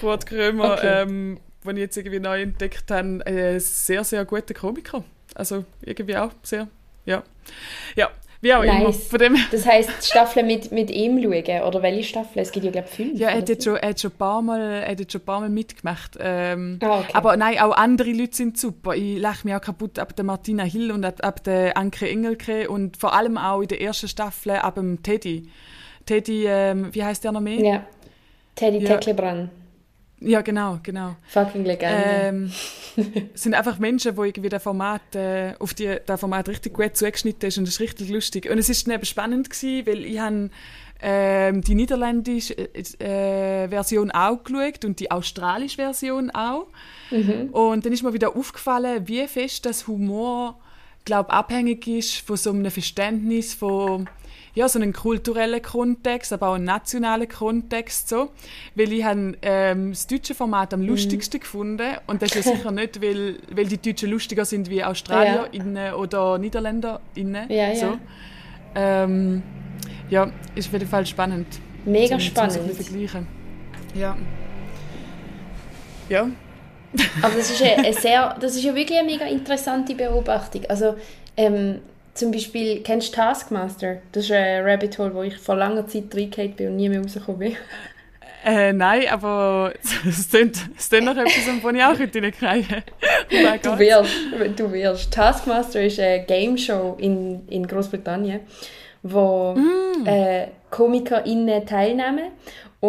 [0.00, 1.02] Kurt Krömer, Okay.
[1.02, 5.04] ähm, den ich jetzt irgendwie neu entdeckt habe, äh, sehr, sehr guter Komiker.
[5.34, 6.68] Also irgendwie auch sehr,
[7.04, 7.22] ja.
[7.96, 8.10] Ja,
[8.46, 8.78] wie auch immer.
[8.84, 9.08] Nice.
[9.10, 11.62] Dem, Das heisst, die Staffel mit, mit ihm schauen.
[11.62, 12.40] Oder welche Staffel?
[12.40, 13.18] Es gibt ja, glaube ich, fünf.
[13.18, 15.40] Ja, er hat jetzt schon, er hat schon ein paar Mal, er hat schon paar
[15.40, 16.16] Mal mitgemacht.
[16.20, 17.10] Ähm, Ah, okay.
[17.12, 18.94] Aber nein, auch andere Leute sind super.
[18.94, 22.70] Ich lache mich auch kaputt ab der Martina Hill und ab, ab der Anke Engelke
[22.70, 25.48] und vor allem auch in der ersten Staffel ab dem Teddy.
[26.06, 27.60] Teddy, ähm, wie heißt der noch mehr?
[27.60, 27.86] Ja.
[28.54, 28.88] Teddy Ja.
[28.94, 29.50] Tecklebrand.
[30.20, 31.16] Ja, genau, genau.
[31.28, 32.04] Fucking Legende.
[32.06, 32.52] Ähm,
[33.34, 36.96] es sind einfach Menschen, die irgendwie das Format, äh, auf die, das Format richtig gut
[36.96, 38.48] zugeschnitten ist und es ist richtig lustig.
[38.50, 40.50] Und es ist dann eben spannend gewesen, weil ich habe
[41.02, 46.68] ähm, die niederländische äh, Version auch geschaut und die australische Version auch.
[47.52, 50.58] Und dann ist mir wieder aufgefallen, wie fest das Humor
[51.06, 54.08] glaube abhängig ist von so einem Verständnis von
[54.56, 58.08] ja, so einen kulturellen Kontext, aber auch einen nationalen Kontext.
[58.08, 58.30] So.
[58.74, 61.86] Weil ich habe ähm, das deutsche Format am lustigsten gefunden.
[62.08, 65.92] Und das ist ja sicher nicht, weil, weil die Deutschen lustiger sind wie Australier innen
[65.94, 67.48] oder Niederländer innen.
[67.50, 67.74] Ja, ja.
[67.76, 67.98] So.
[68.74, 69.42] Ähm,
[70.10, 71.46] ja, ist auf jeden Fall spannend.
[71.84, 72.66] Mega zum- zum spannend.
[72.66, 73.26] bisschen vergleichen.
[73.94, 74.16] Ja.
[76.08, 76.28] Ja.
[77.20, 80.62] Aber das ist, eine, eine sehr, das ist ja wirklich eine mega interessante Beobachtung.
[80.68, 80.94] Also,
[81.36, 81.80] ähm,
[82.16, 83.98] zum Beispiel, kennst du Taskmaster?
[84.12, 87.00] Das ist ein Rabbit Hole, wo ich vor langer Zeit reingehauen bin und nie mehr
[87.00, 87.56] rausgekommen bin.
[88.44, 89.72] Äh, nein, aber
[90.08, 90.56] es klingt
[91.02, 91.98] nach etwas, wo ich auch.
[91.98, 93.78] Oh mein Du Gott.
[93.80, 94.12] wirst,
[94.56, 95.12] du wirst.
[95.12, 98.40] Taskmaster ist eine Game Show in, in Großbritannien,
[99.02, 100.06] wo Mm.
[100.06, 102.30] äh, KomikerInnen teilnehmen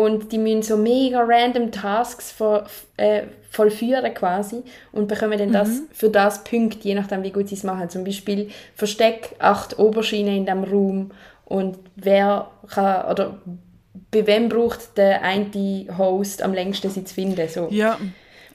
[0.05, 2.63] und die müssen so mega random Tasks voll,
[2.97, 5.87] äh, vollführen quasi und bekommen dann das, Mhm.
[5.91, 7.89] für das Punkte, je nachdem wie gut sie es machen.
[7.89, 11.11] Zum Beispiel Versteck acht Oberschienen in dem Raum
[11.45, 13.37] und wer kann, oder
[14.11, 17.47] bei wem braucht der eine Host am längsten sie zu finden.
[17.47, 17.67] So.
[17.71, 17.97] Ja,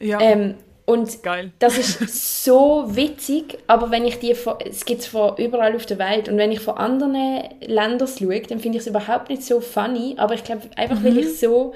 [0.00, 1.52] ja, Ähm, und geil.
[1.58, 5.86] das ist so witzig, aber wenn ich die von, es gibt es von überall auf
[5.86, 9.42] der Welt und wenn ich von anderen Ländern schaue, dann finde ich es überhaupt nicht
[9.44, 11.72] so funny, aber ich glaube einfach, weil ich so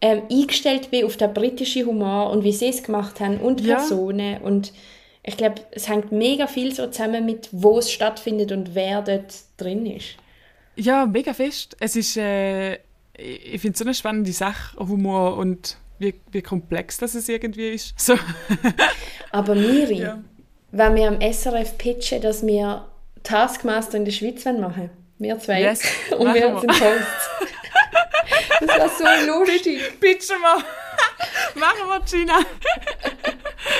[0.00, 3.76] ähm, eingestellt bin auf den britischen Humor und wie sie es gemacht haben und Ja.
[3.76, 4.72] Personen und
[5.22, 9.34] ich glaube, es hängt mega viel so zusammen mit, wo es stattfindet und wer dort
[9.58, 10.16] drin ist.
[10.76, 11.76] Ja, mega fest.
[11.78, 12.80] Es ist, äh, ich
[13.54, 17.70] ich finde es so eine spannende Sache, Humor und wie, wie komplex das es irgendwie
[17.70, 17.94] ist.
[17.98, 18.16] So.
[19.30, 20.18] Aber Miri, Ja.
[20.72, 22.88] wenn wir am SRF pitchen, dass wir
[23.22, 25.60] Taskmaster in der Schweiz machen wir zwei.
[25.60, 25.82] Yes,
[26.18, 26.58] Und wir.
[26.60, 27.30] sind Hosts.
[28.60, 29.80] Das war so lustig.
[30.00, 30.64] Pitchen wir!
[31.58, 32.38] Machen wir, Gina!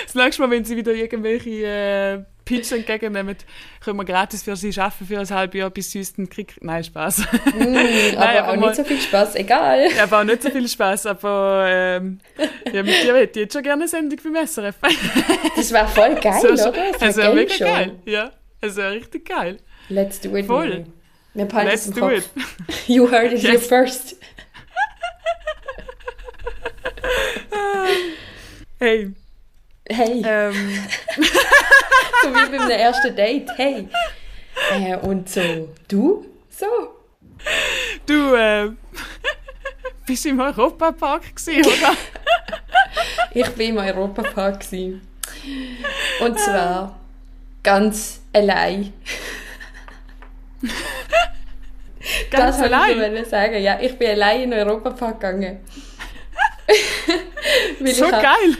[0.04, 3.36] Das nächste Mal, wenn sie wieder irgendwelche äh, Pitch entgegennehmen,
[3.80, 6.54] können wir gratis für sie arbeiten für ein halbes Jahr, bis sie uns den Krieg...
[6.60, 7.18] Nein, Spaß.
[7.18, 9.86] Mm, aber aber auch mal- nicht so viel Spaß, egal.
[9.86, 12.18] Ich habe auch nicht so viel Spaß, aber ähm,
[12.72, 14.74] ja, mit dir hätte ich jetzt schon gerne eine Sendung beim SRF.
[15.56, 16.92] Das war voll geil, So, oder?
[16.92, 17.64] Das Also war mega Show.
[17.64, 17.92] geil.
[18.04, 19.58] Ja, also richtig geil.
[19.88, 20.46] Let's do it.
[20.46, 20.86] Voll.
[21.34, 22.12] Wir Let's do Kopf.
[22.12, 22.28] it.
[22.88, 23.66] You heard it here Yes.
[23.66, 24.16] first.
[28.78, 29.12] Hey,
[29.92, 30.54] Hey, ähm,
[32.70, 33.50] beim ersten Date.
[33.56, 33.88] Hey.
[34.72, 36.26] Äh, und so, du?
[36.50, 36.66] So.
[38.06, 38.70] du äh,
[40.06, 41.96] bist im Europapark gewesen, oder?
[43.32, 44.58] Ich war im Europapark.
[44.60, 45.00] gewesen.
[46.20, 46.98] Und zwar
[47.62, 48.92] ganz allein.
[52.30, 53.14] Ganz das wollte ich allein.
[53.14, 53.62] dir sagen.
[53.62, 55.60] Ja, ich bin allein in den Europapark gegangen.
[57.78, 58.56] So ich hab- geil.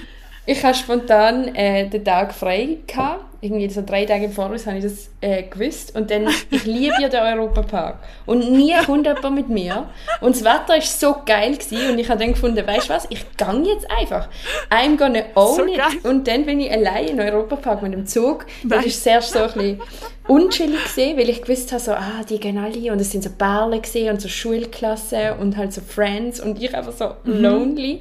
[0.46, 2.79] Ich hatte spontan äh, den Tag frei.
[2.87, 3.30] Gehabt.
[3.42, 5.96] Irgendwie so drei Tage im Voraus habe ich das äh, gewusst.
[5.96, 7.96] Und dann, ich liebe ja den Europapark.
[8.26, 9.87] Und nie kommt jemand mit mir.
[10.20, 11.53] Und das Wetter war so geil.
[11.57, 11.90] Gewesen.
[11.92, 14.29] Und ich habe dann gefunden, weißt du was, ich gehe jetzt einfach.
[14.70, 15.76] I'm gonna own So it.
[15.79, 15.87] geil.
[16.03, 18.44] Und dann bin ich allein in den Europapark mit dem Zug.
[18.64, 19.81] Das ist zuerst so ein bisschen
[20.29, 22.92] unchillig gesehen, weil ich gewusst habe, so, ah, die gehen alle.
[22.92, 26.40] Und es sind so Perlen gesehen und so Schulklassen und halt so Friends.
[26.40, 27.42] Und ich einfach so Mhm.
[27.42, 28.00] lonely.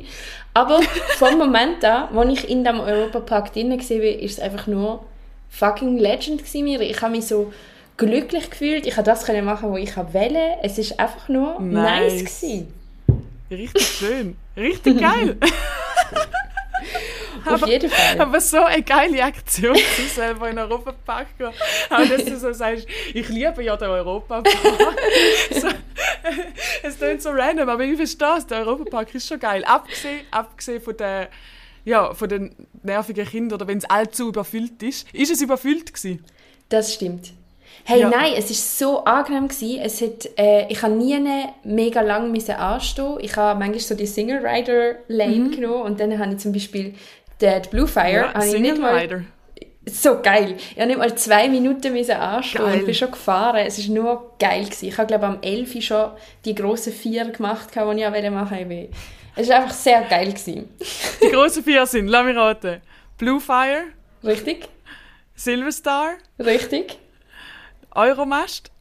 [0.54, 0.82] Aber
[1.18, 5.06] vom Moment an, wo ich in dem Europapark drin war, ist es einfach nur
[5.50, 6.82] fucking Legend mir.
[6.82, 7.54] Ich habe mich so
[7.98, 8.86] glücklich gefühlt.
[8.88, 10.58] Ich habe das können machen, was ich wollte.
[10.64, 12.40] Es ist einfach nur nice, Nice.
[12.42, 12.74] gewesen.
[13.52, 14.38] Richtig schön.
[14.56, 15.38] Richtig geil.
[17.46, 18.20] Auf jeden Fall.
[18.22, 21.52] Aber so eine geile Aktion, zu selber in den Europapark gehen.
[21.90, 24.48] Aber dass du so sagst, ich liebe ja den Europapark.
[25.52, 25.68] so,
[26.84, 29.64] es klingt so random, aber ich verstehe es, der Europapark ist schon geil.
[29.66, 31.28] Abgesehen, abgesehen von den,
[31.90, 35.08] ja, von den nervigen Kindern oder wenn es allzu überfüllt ist.
[35.12, 36.24] Ist es überfüllt gewesen?
[36.70, 37.32] Das stimmt.
[37.84, 38.10] Hey, Ja.
[38.10, 39.80] nein, es ist so angenehm gewesen.
[39.82, 41.18] Es hat, äh, ich habe nie
[41.64, 43.18] mega lang müssen anstehen.
[43.22, 46.94] Ich habe manchmal so die Single Rider Lane genommen und dann habe ich zum Beispiel
[47.42, 48.32] den Blue Fire.
[48.38, 49.22] nicht Single mal, Rider.
[49.86, 50.56] So geil.
[50.72, 52.80] Ich habe nicht mal zwei Minuten müssen anstehen Geil.
[52.80, 53.66] und bin schon gefahren.
[53.66, 54.66] Es war nur geil.
[54.66, 54.86] Gewesen.
[54.86, 56.12] Ich habe, glaube am 11 Uhr schon
[56.46, 58.90] die grossen vier gemacht, die ich machen wollte.
[59.36, 60.28] Es war einfach sehr geil.
[60.34, 60.70] Gewesen.
[61.22, 62.82] Die grossen vier sind, lass mich raten,
[63.18, 63.84] Blue Fire,
[64.24, 64.68] Richtig?
[65.36, 66.98] Silver Star, Richtig?
[67.92, 68.72] Euromast.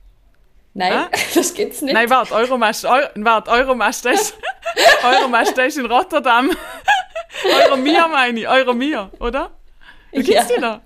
[0.74, 1.08] Nein, Ah?
[1.34, 1.94] das gibt's nicht.
[1.94, 4.34] Nein, warte, Euromast, Eu warte, Euromast, das ist,
[5.04, 6.50] Euromast, das ist in Rotterdam.
[7.64, 9.50] Euromia meine ich, Euromia, oder?
[10.12, 10.44] Gibt's Ja.
[10.44, 10.80] die noch?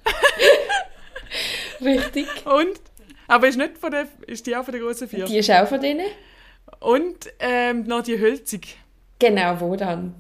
[1.81, 2.27] Richtig.
[2.44, 2.81] Und?
[3.29, 5.25] Aber ist nicht von der, ist die auch von der grossen vier?
[5.25, 6.07] Die ist auch von denen?
[6.81, 8.77] Und ähm, noch die Hölzig.
[9.22, 10.14] Genau, wo dann?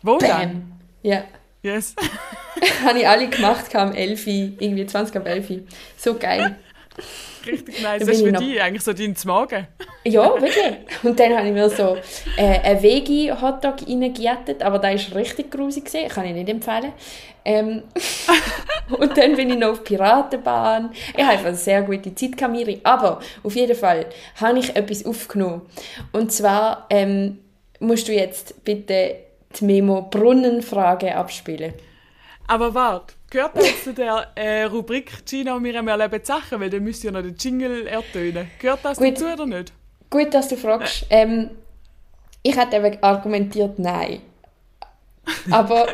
[0.00, 0.28] Wo dann?
[0.30, 0.72] Bam.
[1.02, 1.24] Ja.
[1.62, 1.94] Yes.
[2.84, 4.26] habe ich alle gemacht am 11.
[4.26, 5.60] irgendwie 20 ab 11.
[5.98, 6.56] So geil.
[7.46, 8.00] Richtig nice.
[8.00, 9.66] Da Das ist für noch- dich eigentlich so dein Morgen.
[10.04, 10.76] Ja, wirklich.
[11.02, 11.98] Und dann habe ich mir so
[12.38, 16.92] äh, einen Veggie-Hotdog reingejettet, aber der war richtig grusig, gewesen, kann ich nicht empfehlen.
[17.44, 17.82] Ähm,
[18.98, 20.92] und dann bin ich noch auf Piratenbahn.
[21.14, 22.80] Ich habe einfach eine sehr gute Zeit, gehabt, Miri.
[22.84, 24.06] Aber auf jeden Fall
[24.40, 25.62] habe ich etwas aufgenommen.
[26.12, 27.38] Und zwar ähm,
[27.80, 29.16] musst du jetzt bitte
[29.58, 31.74] die Memo Brunnenfrage abspielen.
[32.46, 36.60] Aber warte, gehört das zu der äh, Rubrik Gina und Miriam erleben die Sachen?
[36.60, 38.50] Weil dann müsst ihr noch den Jingle ertönen.
[38.60, 39.08] Gehört das Gut.
[39.08, 39.72] dazu oder nicht?
[40.10, 41.06] Gut, dass du fragst.
[41.10, 41.50] Ähm,
[42.42, 44.20] ich hätte eben argumentiert, nein.
[45.50, 45.88] Aber,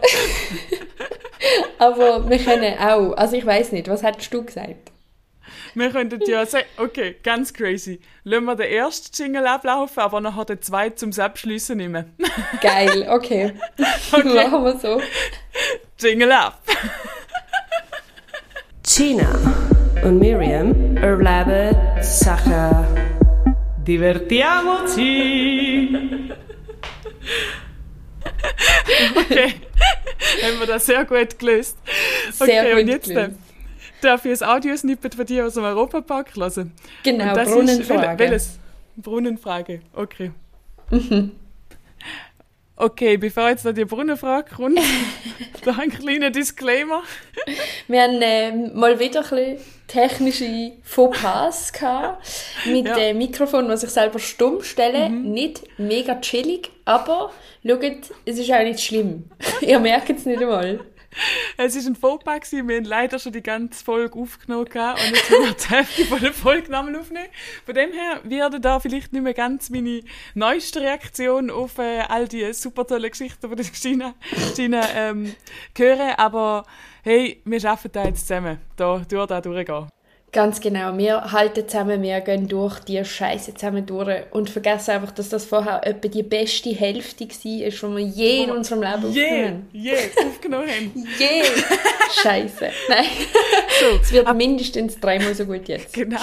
[1.78, 3.14] aber wir können auch.
[3.14, 4.91] Also ich weiß nicht, was hättest du gesagt?
[5.74, 8.00] Wir könnten ja sagen, okay, ganz crazy.
[8.24, 12.14] Lassen wir den ersten Jingle ablaufen, aber nachher den zweiten zum Selbstschliessen nehmen.
[12.61, 13.52] Geil, okay.
[14.12, 14.48] Okay.
[14.48, 15.00] Machen wir so.
[15.98, 16.61] Jingle ab!
[18.83, 19.31] Gina
[20.02, 22.87] und Miriam erleben Sachen.
[23.87, 25.88] Divertiamoci!
[29.16, 29.55] Okay,
[30.42, 31.76] haben wir das sehr gut gelöst.
[32.33, 33.37] Sehr okay, gut und jetzt gelöst.
[34.04, 36.72] Darf ich ein Audiosnippet von dir aus dem Europapark hören.
[37.02, 37.80] Genau, Brunnenfrage.
[37.82, 38.58] Ist, wel- welches?
[38.96, 40.30] Brunnenfrage, okay.
[40.90, 41.32] Mhm.
[42.74, 44.80] Okay, bevor jetzt noch die Brunnenfrage kommt,
[45.64, 47.02] da ein kleiner Disclaimer.
[47.86, 52.26] Wir haben ähm, mal wieder ein bisschen technische Fauxpas gehabt.
[52.66, 52.96] Mit Ja.
[52.96, 55.10] dem Mikrofon, das ich selber stumm stelle.
[55.10, 57.30] Nicht mega chillig, aber
[57.64, 57.82] schaut,
[58.24, 59.24] es ist auch nicht schlimm.
[59.60, 60.80] Ihr merkt es nicht einmal.
[61.57, 65.44] Es war ein Fauxpas, wir haben leider schon die ganze Folge aufgenommen und jetzt müssen
[65.44, 67.29] wir die Hälfte von der Folge nochmal aufnehmen.
[67.64, 70.03] Von dem her werde da vielleicht nicht mehr ganz meine
[70.35, 74.14] neueste Reaktion auf äh, all die super tollen Geschichten von der Gina,
[74.57, 75.35] Gina ähm,
[75.77, 76.64] hören, aber
[77.03, 79.88] hey, wir schaffen da jetzt zusammen, da durch da durchgehen.
[80.32, 80.96] Ganz genau.
[80.96, 85.44] Wir halten zusammen, wir gehen durch die Scheiße zusammen durch und vergessen einfach, dass das
[85.44, 89.94] vorher etwa die beste Hälfte war, die wir je in unserem Leben Je, aufgenommen je,
[90.26, 90.92] aufgenommen haben.
[90.94, 91.08] haben.
[91.18, 91.42] Je!
[92.22, 92.70] Scheiße.
[92.88, 93.04] Nein.
[93.78, 95.92] So, Es wird mindestens dreimal so gut jetzt.
[95.92, 96.20] Genau.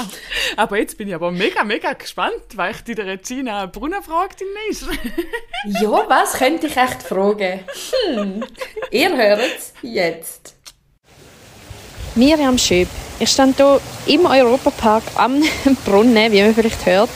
[0.56, 4.42] Aber jetzt bin ich aber mega, mega gespannt, weil ich die der Gina Brunner fragt
[4.42, 4.88] demnächst.
[5.82, 7.60] Ja, was könnte ich echt fragen?
[8.14, 8.44] Hm.
[8.92, 10.59] Ihr hört es jetzt.
[12.16, 12.88] Miriam Schöb.
[13.20, 15.42] Ich stand hier im Europapark am
[15.86, 17.10] Brunnen, wie man vielleicht hört,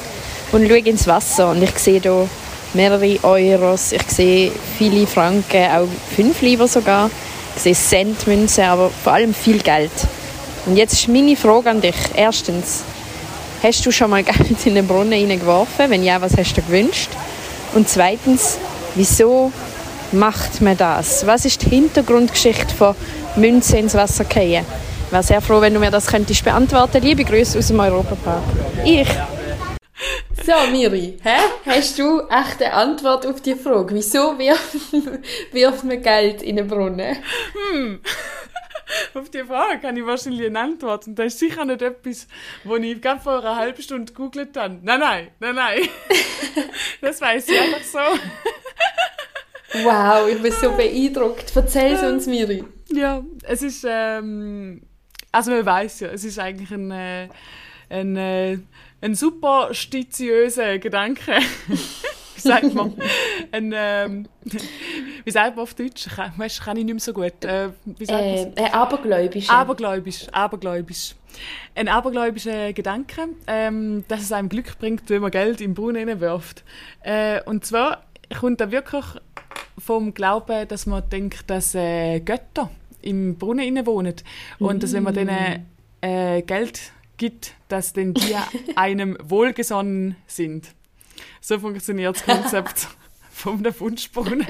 [0.51, 1.51] und schaue ins Wasser.
[1.51, 2.27] Und ich sehe hier
[2.73, 7.09] mehrere Euros, ich sehe viele Franken, auch fünf Lieber sogar.
[7.55, 9.91] Ich sehe Centmünzen, aber vor allem viel Geld.
[10.65, 11.95] Und jetzt ist meine Frage an dich.
[12.15, 12.83] Erstens,
[13.61, 15.89] hast du schon mal Geld in den Brunnen hineingeworfen?
[15.89, 17.09] Wenn ja, was hast du gewünscht?
[17.73, 18.57] Und zweitens,
[18.95, 19.51] wieso
[20.11, 21.25] macht man das?
[21.25, 22.95] Was ist die Hintergrundgeschichte von
[23.35, 24.65] Münzen ins Wasser fallen?
[25.05, 27.01] Ich wäre sehr froh, wenn du mir das könntest beantworten.
[27.01, 28.43] Liebe Grüße aus dem Europapark.
[28.85, 29.07] Ich.
[30.45, 31.37] So, Miri, hä?
[31.65, 33.95] hast du echt eine Antwort auf die Frage?
[33.95, 34.91] Wieso wirft,
[35.51, 37.17] wirft man Geld in den Brunnen?
[39.15, 41.07] Auf die Frage kann ich wahrscheinlich eine Antwort.
[41.07, 42.27] Und das ist sicher nicht etwas,
[42.63, 44.77] wo ich gerade vor einer halben Stunde gegoogelt habe.
[44.83, 45.79] Nein, nein, nein, nein.
[47.01, 47.99] das weiß ich einfach so.
[49.83, 51.51] Wow, ich bin so beeindruckt.
[51.55, 52.63] Erzähl es uns, Miri.
[52.95, 54.81] Ja, es ist, ähm,
[55.31, 57.27] also man weiß ja, es ist eigentlich ein, äh,
[57.89, 58.57] ein, äh,
[59.01, 61.33] ein superstitiöser Gedanke.
[61.67, 62.93] wie sagt man?
[63.51, 64.27] ein, ähm,
[65.23, 66.07] wie sagt man auf Deutsch?
[66.37, 67.43] Weißt, kann ich nicht mehr so gut.
[67.43, 68.21] Äh, wie sagt?
[68.21, 69.49] Äh, ein Abergläubisch.
[69.49, 71.15] Abergläubisch, abergläubisch.
[71.73, 76.63] Ein abergläubischer Gedanke, ähm, dass es einem Glück bringt, wenn man Geld im Brunnen reinwirft.
[77.01, 78.03] Äh, und zwar
[78.39, 79.05] kommt da wirklich
[79.77, 82.69] vom Glauben, dass man denkt, dass äh, Götter
[83.03, 84.15] im Brunnen innen wohnen
[84.59, 85.65] und dass wenn man denen
[86.01, 88.35] äh, Geld gibt, dass dann die
[88.75, 90.73] einem wohlgesonnen sind.
[91.41, 92.87] So funktioniert das Konzept
[93.31, 94.47] vom Wunschbrunnen.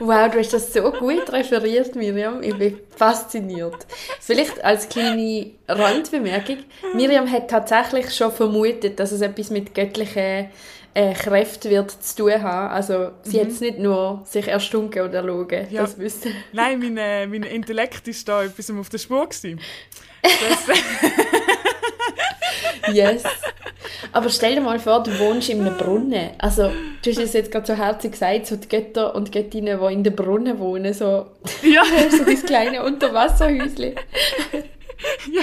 [0.00, 2.42] Wow, du hast das so gut referiert, Miriam.
[2.42, 3.86] Ich bin fasziniert.
[4.20, 6.58] Vielleicht als kleine Randbemerkung.
[6.94, 10.48] Miriam hat tatsächlich schon vermutet, dass es etwas mit göttlichen
[10.94, 12.72] äh, Kräften wird zu tun haben.
[12.72, 15.66] Also sie hat es nicht nur sich erstunken oder erlogen.
[15.70, 15.82] Ja.
[15.82, 16.32] Das wissen.
[16.52, 19.60] Nein, mein, äh, mein Intellekt ist da etwas auf der Spur gewesen.
[20.24, 20.78] Das,
[22.92, 23.22] Yes.
[24.12, 26.30] Aber stell dir mal vor, du wohnst in einem Brunnen.
[26.38, 26.70] Also,
[27.02, 30.04] du hast es jetzt gerade so herzig gesagt, so die Götter und Göttinnen, die in
[30.04, 31.26] den Brunnen wohnen, so,
[31.62, 33.94] ja, so dein kleine Unterwasserhäuschen.
[35.32, 35.42] ja,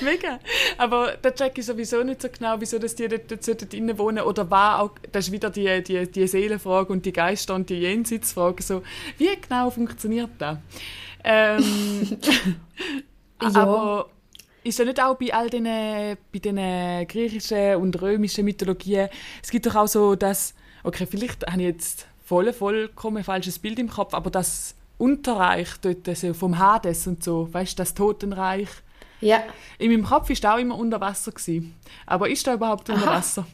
[0.00, 0.38] Mega.
[0.78, 3.98] Aber da check ich sowieso nicht so genau, wieso dass die dort, dort sollten drinnen
[3.98, 7.68] wohnen oder war auch, das ist wieder die, die, die Seelenfrage und die Geister- und
[7.70, 8.62] die Jenseitsfrage.
[8.62, 8.82] So,
[9.18, 10.58] wie genau funktioniert das?
[11.24, 12.18] Ähm,
[13.38, 14.08] Aber
[14.64, 19.08] ist ja nicht auch bei all den, bei den griechischen und römischen Mythologien,
[19.42, 23.78] es gibt doch auch so das, okay, vielleicht habe ich jetzt voll, vollkommen falsches Bild
[23.78, 28.68] im Kopf, aber das Unterreich dort, also vom Hades und so, weißt du, das Totenreich.
[29.20, 29.42] Ja.
[29.78, 31.32] In meinem Kopf war das auch immer unter Wasser.
[31.32, 31.74] Gewesen.
[32.06, 33.16] Aber ist da überhaupt unter Aha.
[33.16, 33.46] Wasser?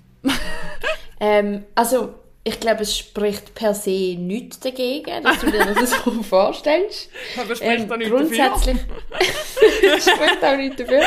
[1.19, 2.15] Ähm, also,
[2.47, 7.11] ich glaube, es spricht per se nichts dagegen, dass du dir das so vorstellst.
[7.37, 8.77] Aber spricht Ähm, da nicht grundsätzlich
[9.97, 11.01] es spricht auch nicht dafür.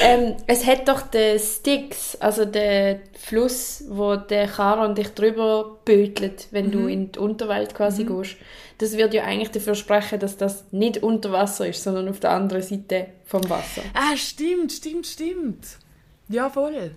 [0.00, 6.46] Ähm, es hat doch den Styx, also den Fluss, wo der Charon dich drüber bötelt,
[6.52, 8.36] wenn du in die Unterwelt quasi gehst.
[8.78, 12.30] Das wird ja eigentlich dafür sprechen, dass das nicht unter Wasser ist, sondern auf der
[12.30, 13.82] anderen Seite vom Wasser.
[13.94, 15.66] Ah, stimmt, stimmt, stimmt.
[16.28, 16.92] Ja, voll.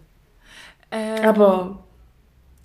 [0.92, 1.84] Ähm, Aber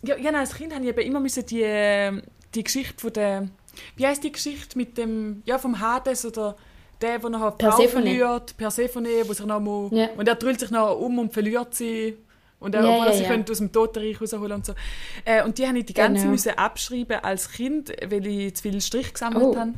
[0.04, 2.22] Ja, ja nein, als Kind habe ich eben immer müssen die, ähm,
[2.54, 3.48] die Geschichte von der...
[3.96, 5.42] Wie heißt die Geschichte mit dem...
[5.46, 6.56] Ja, vom Hades oder
[7.00, 7.88] der, der nachher Persephone.
[7.88, 8.56] verliert.
[8.56, 10.08] Persephone, wo sich noch mal, Ja.
[10.16, 12.16] Und er dreht sich noch um und verliert sie.
[12.58, 13.28] Und er, Ja, obwohl ja, sie ja.
[13.28, 14.72] könnte aus dem Totenreich rausholen und so.
[15.26, 16.32] Äh, und die habe ich die ganze Genau.
[16.32, 19.56] müssen abschreiben als Kind, weil ich zu viel Strich gesammelt Oh.
[19.56, 19.74] habe.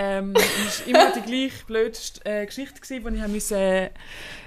[0.00, 3.90] Ähm, es war immer die gleiche blöde äh, Geschichte, gewesen, die ich müssen, äh,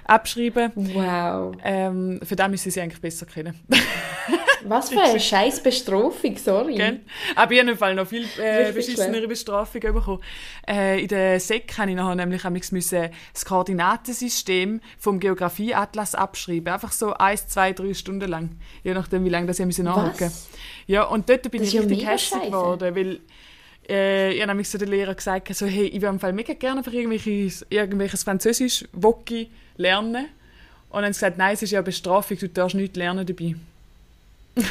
[0.05, 0.95] abschreiben musste.
[0.95, 1.55] wow.
[1.61, 3.59] Ähm, für das müssen sie eigentlich besser kennen.
[4.63, 6.75] Was für eine scheiß Bestrafung, sorry.
[6.75, 6.99] Gell?
[7.35, 9.27] Aber ich habe jeden Fall noch viel äh, beschissenere schwer.
[9.27, 10.21] Bestrafung bekommen.
[10.67, 16.71] Äh, in der SEC habe ich nachher nämlich müssen das Koordinatensystem vom Geografieatlas abschreiben.
[16.71, 18.51] Einfach so eins, zwei, drei Stunden lang.
[18.83, 20.49] Je nachdem, wie lange das ich nachhocken Was?
[20.87, 23.19] Ja, und dort bin Das ich ja richtig hässlich geworden, weil
[23.89, 26.53] äh, ich habe nämlich so den Lehrer gesagt, so, hey, ich würde im Fall mega
[26.53, 30.27] gerne einfach irgendwelches, irgendwelches Französisch Woki lernen.
[30.89, 33.25] Und dann haben sie gesagt, nein, es ist ja eine Bestrafung, du darfst nichts lernen
[33.25, 33.55] dabei.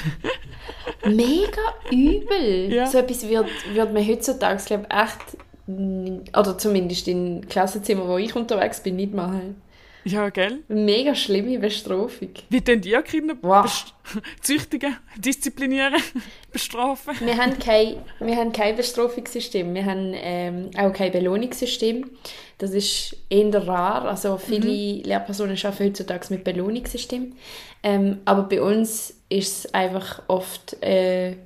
[1.07, 2.73] Mega übel.
[2.73, 2.87] Ja.
[2.87, 8.18] So etwas wird, wird man heutzutage, glaube ich, echt, mm, oder zumindest in Klassenzimmer, wo
[8.18, 9.61] ich unterwegs bin, nicht machen.
[10.05, 10.61] Ja, gell?
[10.69, 12.31] Mega schlimme Bestrafung.
[12.49, 13.63] Wie denn die Kinder Wow.
[13.65, 13.95] best-
[14.41, 15.95] züchtigen, disziplinieren,
[16.53, 17.15] bestrafen?
[17.21, 22.11] Wir haben kein, wir haben kein Bestrafungssystem, wir haben ähm, auch kein Belohnungssystem.
[22.59, 27.35] Das ist eher rar, also viele Lehrpersonen arbeiten heutzutage mit Belohnungssystem.
[27.83, 31.37] Ähm, aber bei uns ist es einfach oft äh,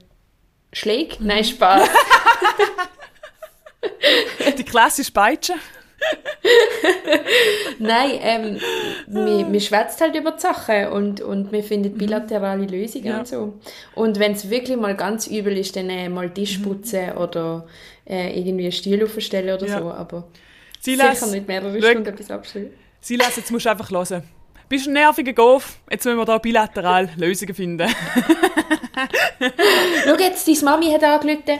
[0.73, 1.89] Schläge, nein, Spaß.
[4.59, 5.55] Die klassische Peitsche.
[7.79, 8.59] Nein, ähm,
[9.07, 13.19] wir, wir schwätzen halt über die Sachen und, und wir finden bilaterale Lösungen Ja.
[13.19, 13.55] und so.
[13.95, 17.67] Und wenn es wirklich mal ganz übel ist, dann äh, mal Tisch putzen oder
[18.09, 19.81] äh, irgendwie einen Stuhl aufstellen oder Ja.
[19.81, 19.91] so.
[19.91, 20.25] Aber
[20.81, 21.79] Silas, sicher nicht mehrere.
[21.79, 22.71] Stunden etwas abschreiben.
[23.01, 24.23] Silas, jetzt musst du einfach hören.
[24.69, 27.89] Bist ein nerviger Golf, jetzt müssen wir da bilateral Lösungen finden.
[30.05, 31.59] Schau jetzt, deine Mami hat angerufen.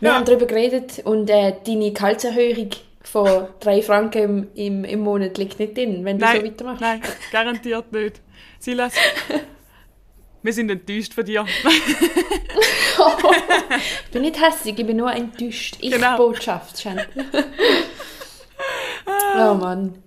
[0.00, 0.14] Wir Ja.
[0.16, 2.70] haben darüber geredet und äh, deine Gehaltserhöhung
[3.04, 6.80] von 3 Franken im, im, im Monat liegt nicht drin, wenn du so weitermachst.
[6.80, 8.20] nein, garantiert nicht.
[8.58, 8.94] Silas,
[10.42, 11.44] wir sind enttäuscht von dir.
[11.46, 11.64] Ich
[14.12, 15.76] bin nicht hässlich, ich bin nur enttäuscht.
[15.80, 16.16] Ich Genau.
[16.16, 16.84] Botschaft
[19.06, 19.98] oh Mann.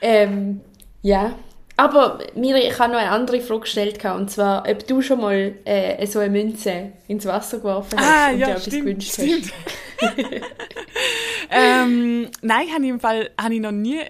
[0.00, 0.60] Ähm,
[1.02, 1.34] ja.
[1.76, 5.54] Aber mir, ich habe noch eine andere Frage gestellt, und zwar, ob du schon mal
[5.64, 9.12] äh, so eine Münze ins Wasser geworfen hast Ah, und dir ja, etwas stimmt, gewünscht
[9.12, 9.52] stimmt.
[11.50, 14.00] ähm, nein, habe ich im Fall habe ich noch nie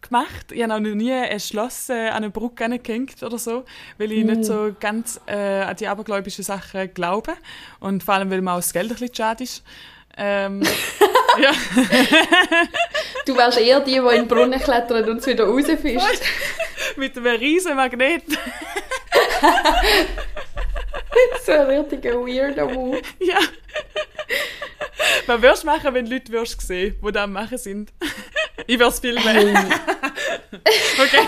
[0.00, 0.52] gemacht.
[0.52, 3.64] Ich habe auch noch nie ein Schloss äh, an eine Brücke angehängt oder so,
[3.98, 7.34] weil ich nicht so ganz äh, an die abergläubischen Sachen glaube.
[7.80, 9.62] Und vor allem, weil mir auch das Geld ein bisschen schade ist.
[10.16, 10.62] Ähm,
[11.42, 11.52] ja.
[13.24, 16.20] Du wärst eher die, die in den Brunnen klettert und es wieder rausfischt.
[16.96, 18.24] mit einem riesen Magnet.
[21.44, 23.00] So ein richtiger weirder Move.
[23.20, 23.38] ja.
[25.26, 27.92] Was würdest du machen, wenn Leute würdest sehen, die das am machen sind?
[28.66, 29.22] ich würde es filmen.
[29.26, 29.56] Ähm,
[31.02, 31.26] Okay.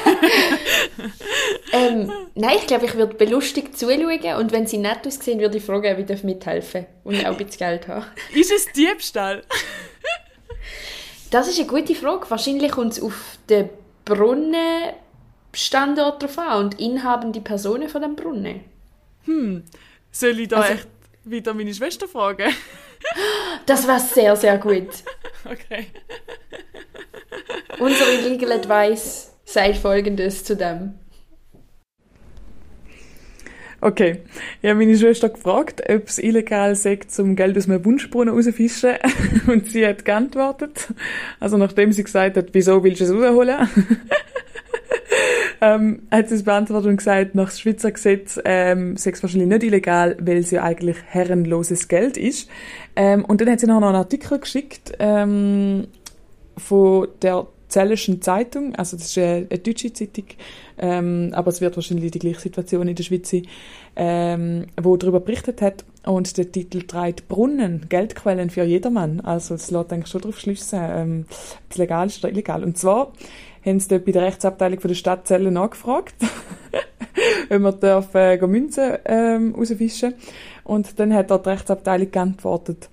[1.72, 5.64] ähm, nein, ich glaube, ich würde belustigt zuschauen und wenn sie nett aussehen, würde ich
[5.64, 8.06] fragen, ob ich mithelfen darf und auch ein bisschen Geld habe.
[8.32, 9.42] Ist es Diebstahl?
[11.30, 12.30] Das ist eine gute Frage.
[12.30, 13.70] Wahrscheinlich kommt es auf den
[14.04, 18.60] Brunnenstandort drauf an und inhabende Personen von dem Brunnen.
[20.10, 20.88] Soll ich da Also- echt
[21.24, 22.52] wieder meine Schwester fragen?
[23.66, 24.88] Das war sehr, sehr gut.
[25.44, 25.86] Okay.
[27.78, 30.94] Unsere Legal Advice sagt folgendes zu dem.
[33.82, 34.22] Okay.
[34.62, 38.94] Ich habe meine Schwester gefragt, ob es illegal sei, zum Geld aus einem Wunschbrunnen rauszufischen.
[39.46, 40.88] Und sie hat geantwortet.
[41.40, 43.68] Also nachdem sie gesagt hat, wieso willst du es rausholen?
[45.60, 49.62] ähm, hat sie es beantwortet und gesagt, nach Schweizer Gesetz ähm, sei es wahrscheinlich nicht
[49.64, 52.48] illegal, weil es ja eigentlich herrenloses Geld ist.
[52.96, 55.88] Ähm, und dann hat sie noch einen Artikel geschickt ähm,
[56.56, 60.26] von der Zellischen Zeitung, also das ist eine, eine deutsche Zeitung,
[60.78, 63.48] ähm, aber es wird wahrscheinlich die gleiche Situation in der Schweiz sein,
[63.96, 69.20] ähm, wo darüber berichtet hat und der Titel trägt Brunnen, Geldquellen für jedermann.
[69.20, 72.62] Also es lässt eigentlich schon darauf schliessen, ähm, ob es legal ist oder illegal.
[72.62, 73.12] Und zwar
[73.64, 76.14] haben sie dort bei der Rechtsabteilung von der Stadt Zellen angefragt,
[77.50, 80.14] ob man darf, äh, Münzen ähm, rausfischen
[80.64, 82.88] Und dann hat dort die Rechtsabteilung geantwortet,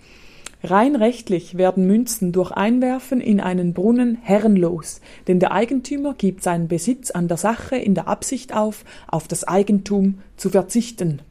[0.64, 6.68] Rein rechtlich werden Münzen durch Einwerfen in einen Brunnen herrenlos, denn der Eigentümer gibt seinen
[6.68, 11.24] Besitz an der Sache in der Absicht auf, auf das Eigentum zu verzichten.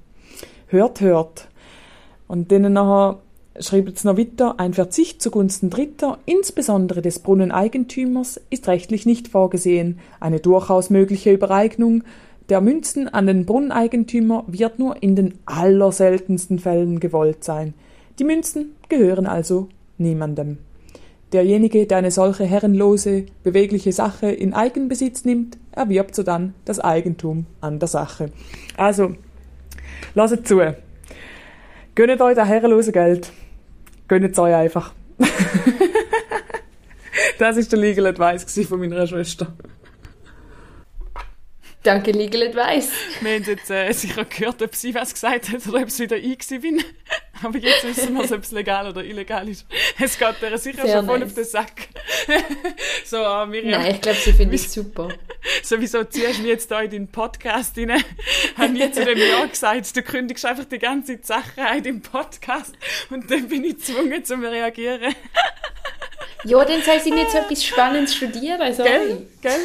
[0.66, 1.48] Hört, hört.
[2.26, 3.20] Und denen nachher
[3.58, 9.98] schreibt es noch weiter, ein Verzicht zugunsten Dritter, insbesondere des Brunneneigentümers, ist rechtlich nicht vorgesehen.
[10.20, 12.04] Eine durchaus mögliche Übereignung
[12.50, 17.74] der Münzen an den Brunneneigentümer wird nur in den allerseltensten Fällen gewollt sein.
[18.18, 20.58] Die Münzen gehören also niemandem.
[21.32, 27.78] Derjenige, der eine solche herrenlose, bewegliche Sache in Eigenbesitz nimmt, erwirbt sodann das Eigentum an
[27.78, 28.32] der Sache.
[28.76, 29.14] Also,
[30.16, 30.60] lasst zu.
[32.00, 33.30] Gönnt euch das herrenlose Geld.
[34.08, 34.94] Gönnt es euch einfach.
[37.38, 39.54] das ist der Legal Advice von meiner Schwester.
[41.82, 42.90] Danke, Legal Advice.
[43.20, 46.16] Wir haben jetzt äh, sicher gehört, ob sie was gesagt hat oder ob es wieder
[46.16, 46.82] ich bin.
[47.42, 49.66] Aber jetzt wissen wir, ob es legal oder illegal ist.
[49.98, 51.28] Es geht der sicher Sehr schon voll nice.
[51.28, 51.88] auf den Sack.
[53.04, 53.82] so, äh, Miriam.
[53.82, 55.08] Nein, ich glaube, sie findet es super.
[55.62, 57.92] Sowieso ziehst du mich jetzt da in deinen Podcast rein.
[58.56, 59.96] Haben nie zu dem Ja gesagt.
[59.96, 62.74] Du kündigst einfach die ganze Zeit Sachen ein im Podcast.
[63.08, 65.14] Und dann bin ich gezwungen, zu reagieren.
[66.44, 68.72] Ja, dann soll sie nicht so etwas Spannendes studieren.
[68.72, 68.88] Sorry.
[68.88, 69.26] Gell?
[69.42, 69.60] Gell?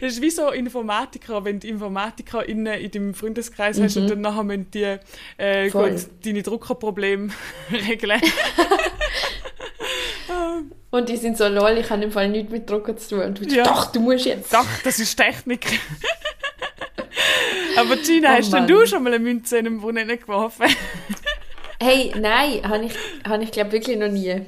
[0.00, 4.20] Das ist wie so Informatiker, wenn du Informatiker in, in deinem Freundeskreis hast und dann
[4.20, 4.96] nachher müssen die
[5.38, 5.70] äh, Mhm.
[5.72, 5.92] Gut,
[6.24, 7.30] deine Druckerprobleme
[7.72, 8.20] regeln.
[10.90, 13.20] Und die sind so, lol, ich habe im Fall nichts mit Drucker zu tun.
[13.20, 13.64] Und du, Ja.
[13.64, 14.52] doch, du musst jetzt.
[14.54, 15.66] Doch, das ist Technik.
[17.76, 20.66] Aber Gina, Oh hast denn du schon mal eine Münze in den Brunnen geworfen?
[21.80, 22.92] Hey, nein, habe ich,
[23.28, 24.40] hab ich glaube wirklich noch nie.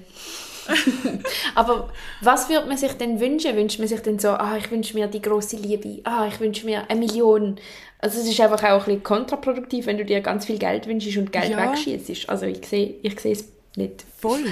[1.55, 1.91] Aber
[2.21, 3.57] was würde man sich denn wünschen?
[3.57, 6.66] Wünscht man sich denn so, ah, ich wünsche mir die große Liebe, ah, ich wünsche
[6.66, 7.57] mir eine Million.
[7.99, 11.16] Also es ist einfach auch ein bisschen kontraproduktiv, wenn du dir ganz viel Geld wünschst
[11.16, 11.71] und Geld Ja.
[11.71, 12.29] wegschießt.
[12.29, 13.45] Also ich sehe ich sehe es
[13.77, 14.05] nicht.
[14.18, 14.45] Voll.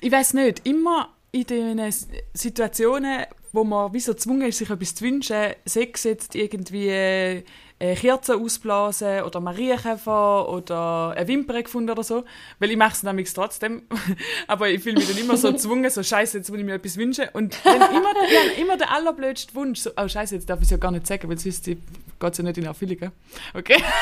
[0.00, 1.94] Ich weiß nicht, immer in den
[2.34, 7.42] Situationen, wo man wie so gezwungen ist, sich etwas zu wünschen, sei es jetzt irgendwie
[7.78, 12.24] äh, Kerzen ausblasen oder Marienkäfer oder eine Wimper gefunden oder so,
[12.58, 13.82] weil ich mache es nämlich trotzdem,
[14.46, 16.96] aber ich fühle mich dann immer so gezwungen, so scheiße, jetzt muss ich mir etwas
[16.96, 20.64] wünschen und dann immer, habe immer der allerblödste Wunsch, so, oh scheiße, jetzt darf ich
[20.64, 21.78] es ja gar nicht sagen, weil sonst geht
[22.20, 23.12] es ja nicht in Erfüllung, gell?
[23.54, 23.82] okay?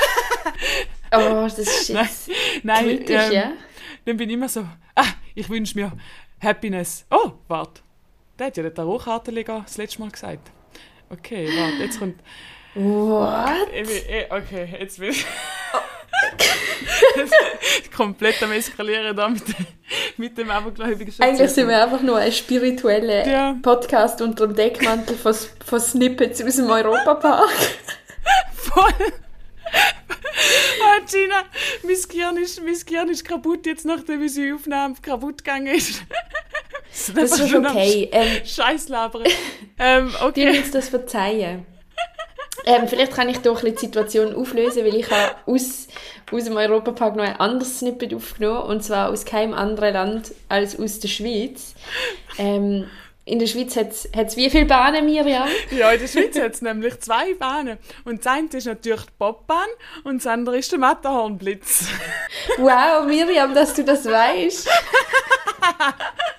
[1.17, 2.31] Oh, das ist Nein, jetzt
[2.65, 3.53] Nein, kritisch, ähm, ja?
[4.05, 4.67] dann bin ich immer so,
[4.97, 5.07] ah,
[5.37, 5.93] ich wünsche mir
[6.41, 7.07] Happiness.
[7.09, 7.83] Oh, warte.
[8.39, 10.51] Der hat ja der Tarotkartenleger das letzte Mal gesagt.
[11.11, 12.21] Okay, warte, jetzt kommt...
[12.75, 13.69] What?
[13.73, 15.25] Eh, Okay, jetzt will ich...
[17.97, 19.43] komplett am Eskalieren da mit,
[20.17, 23.57] mit dem abergläubigen Eigentlich sind wir einfach nur ein spiritueller Ja.
[23.63, 27.51] Podcast unter dem Deckmantel von, von Snippets aus dem Europapark.
[28.55, 29.13] Voll.
[30.83, 31.43] Ah, Gina,
[31.83, 36.03] mein Gehirn, ist, mein Gehirn ist kaputt jetzt, nachdem unsere Aufnahme kaputt gegangen ist.
[37.15, 38.09] Das ist schon okay.
[38.13, 39.25] Ähm, Scheiß labern.
[39.79, 40.59] ähm, okay.
[40.59, 41.67] uns das verzeihen.
[42.65, 45.89] Ähm, vielleicht kann ich doch die Situation auflösen, weil ich habe aus,
[46.31, 50.79] aus dem Europapark noch ein anderes Snippet aufgenommen, und zwar aus keinem anderen Land als
[50.79, 51.75] aus der Schweiz.
[52.39, 52.87] Ähm,
[53.27, 55.49] in der Schweiz hat es wie viele Bahnen, Miriam?
[55.71, 57.79] Ja, in der Schweiz hat es nämlich zwei Bahnen.
[58.05, 59.69] Und das eine ist natürlich die Bobbahn
[60.05, 61.87] und das andere ist der Matterhornblitz.
[62.59, 64.69] Wow, Miriam, dass du das weißt.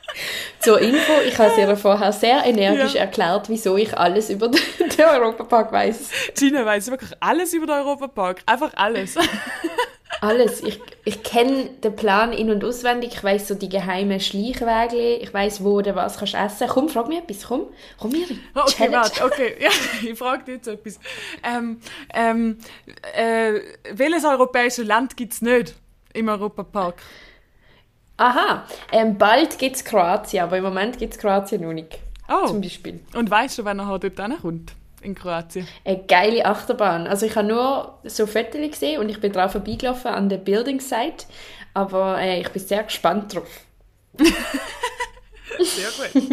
[0.59, 3.01] Zur Info, ich habe ihr vorher sehr energisch Ja.
[3.01, 4.59] erklärt, wieso ich alles über den
[4.97, 6.09] den Europapark weiß.
[6.37, 8.41] Gina weiss wirklich alles über den Europapark.
[8.45, 9.15] Einfach alles.
[10.21, 10.61] Alles.
[10.63, 13.11] Ich, ich kenne den Plan in- und auswendig.
[13.15, 15.17] Ich weiß so die geheimen Schleichwege.
[15.17, 16.67] Ich weiß, wo oder was kannst du essen.
[16.69, 17.43] Komm, frag mich etwas.
[17.45, 17.67] Komm,
[17.99, 18.39] komm, Miri.
[18.55, 19.55] Oh, Okay, warte, okay.
[19.59, 19.69] Ja,
[20.09, 20.99] ich frage dich jetzt etwas.
[21.43, 21.81] Ähm,
[22.13, 22.59] ähm,
[23.13, 23.59] äh,
[23.91, 25.75] welches europäische Land gibt es nicht
[26.13, 26.95] im Europapark?
[28.17, 31.99] Aha, ähm, bald gibt es Kroatien, aber im Moment gibt es Kroatien noch nicht.
[32.29, 33.01] Oh, Zum Beispiel.
[33.13, 34.73] und weißt du, wann er dort hinkommt?
[35.01, 35.67] In Kroatien.
[35.83, 37.05] Eine geile Achterbahn.
[37.07, 40.79] Also ich habe nur so Fotos gesehen und ich bin drauf vorbeigelaufen an der Building
[40.79, 41.25] Site.
[41.75, 43.47] Aber äh, ich bin sehr gespannt drauf.
[45.59, 46.23] Sehr gut.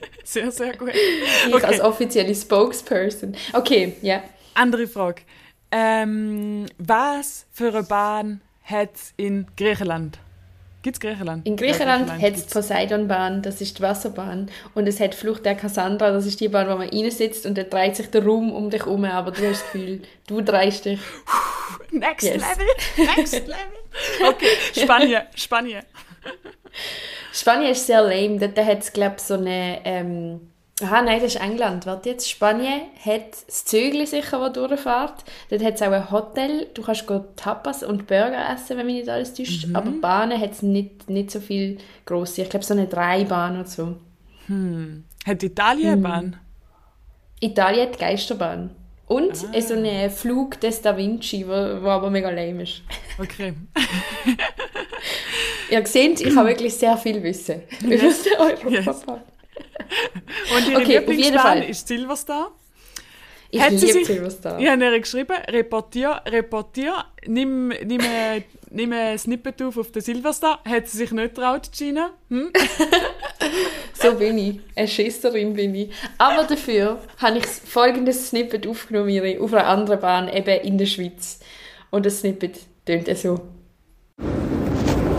[0.24, 0.92] Sehr, sehr gut.
[0.94, 1.64] Ich Okay.
[1.66, 3.34] als offizielle Spokesperson.
[3.52, 4.22] Okay, ja.
[4.54, 5.20] Andere Frage.
[5.70, 10.18] Ähm, was für eine Bahn hat es in Griechenland?
[10.84, 11.46] Gibt es Griechenland?
[11.46, 12.44] In Griechenland Ja, hat es.
[12.44, 14.50] Poseidonbahn, das ist die Wasserbahn.
[14.74, 17.70] Und es hat Flucht der Cassandra, das ist die Bahn, wo man reinsitzt und dann
[17.70, 21.00] dreht sich der Raum um dich herum, aber du hast das Gefühl, du drehst dich.
[21.90, 22.42] Next Yes.
[22.42, 23.08] Level.
[23.16, 23.54] Next Level.
[24.28, 24.46] Okay,
[24.82, 25.22] Spanien.
[25.34, 25.82] Spanien.
[27.32, 29.80] Spanien ist sehr lame, dort hat es, glaube ich, so eine...
[29.84, 30.50] Ähm,
[30.82, 31.86] Aha, nein, das ist England.
[31.86, 32.28] Warte jetzt.
[32.28, 35.24] Spanien hat das Zügel sicher, das durchfährt.
[35.48, 36.66] Dort hat es auch ein Hotel.
[36.74, 37.06] Du kannst
[37.36, 39.68] Tapas und Burger essen, wenn mich nicht alles täuscht.
[39.72, 42.42] Aber Bahnen hat es nicht, nicht so viel grosse.
[42.42, 43.96] Ich glaube, so eine Dreibahn oder so.
[45.24, 46.36] Hat Italien eine Bahn?
[47.40, 48.70] Italien hat die Geisterbahn.
[49.06, 49.60] Und ah.
[49.60, 52.82] so einen Flug des Da Vinci, wo, wo aber mega lame ist.
[53.18, 53.54] Okay.
[55.70, 59.20] Ihr seht, ich habe wirklich sehr viel Wissen über den Europapark.
[60.56, 61.62] Und ihre Okay, auf jeden Lieblingsbahn Fall.
[61.64, 62.52] ist Silverstar.
[63.50, 64.58] Ich Hat sie liebe sich- Silverstar.
[64.58, 70.02] Ich habe ihr geschrieben, reportier, reportier, nimm, nimm, ein- nimm ein Snippet auf auf den
[70.02, 70.60] Silverstar.
[70.64, 72.10] Hat sie sich nicht getraut, Gina?
[72.30, 72.50] Hm?
[73.94, 74.60] So bin ich.
[74.74, 75.90] Eine Schisserin bin ich.
[76.18, 81.38] Aber dafür habe ich folgendes Snippet aufgenommen, auf einer anderen Bahn, eben in der Schweiz.
[81.90, 83.40] Und das Snippet tönt so.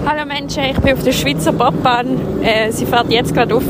[0.05, 2.43] Hallo Menschen, ich bin auf der Schweizer Bobbahn.
[2.43, 3.63] Äh, sie fährt jetzt gerade auf.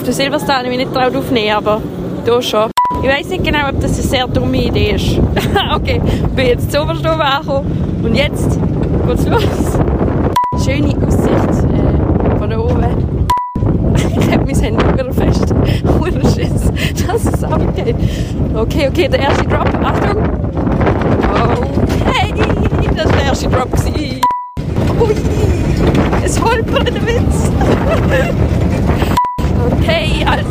[0.00, 1.82] Auf der Silverstar habe ich mich nicht traut aufnehmen, aber
[2.24, 2.70] hier schon.
[3.02, 5.20] Ich weiß nicht genau, ob das eine sehr dumme Idee ist.
[5.74, 8.58] okay, ich bin jetzt zu oberst oben angekommen und jetzt
[9.06, 9.44] geht's los.
[10.64, 13.26] Schöne Aussicht äh, von oben.
[13.94, 15.54] ich habe mein Handy wieder fest.
[16.34, 17.96] Schiss, dass es abgeht.
[18.54, 19.68] Okay, okay, der erste Drop.
[19.84, 20.16] Achtung.
[22.06, 22.34] Okay,
[22.96, 23.68] das war der erste Drop.
[25.02, 25.14] Ui,
[26.24, 27.50] es holpert der Witz.
[30.30, 30.44] also,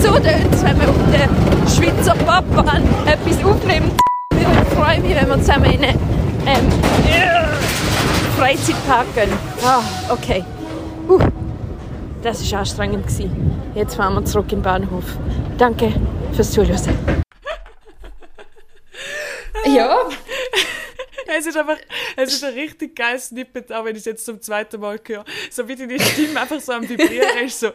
[0.00, 1.28] so tönt wenn man auf der
[1.68, 4.00] Schweizer Bobbahn etwas aufnimmt.
[4.34, 5.98] Ich freue mich, wenn wir zusammen in einen
[6.46, 6.72] ähm,
[8.38, 9.32] Freizeitpark gehen.
[9.64, 10.44] Ah, okay.
[11.08, 11.18] Huh,
[12.22, 13.06] das war anstrengend.
[13.06, 13.60] Gewesen.
[13.74, 15.04] Jetzt fahren wir zurück im Bahnhof.
[15.58, 15.92] Danke
[16.32, 16.78] fürs Zuhören.
[19.64, 19.96] Ja,
[21.38, 21.78] Es ist einfach,
[22.16, 25.24] es ist ein richtig geiles Snippet, auch wenn ich es jetzt zum zweiten Mal höre.
[25.50, 27.68] So wie deine Stimme einfach so am Vibrieren ist, so.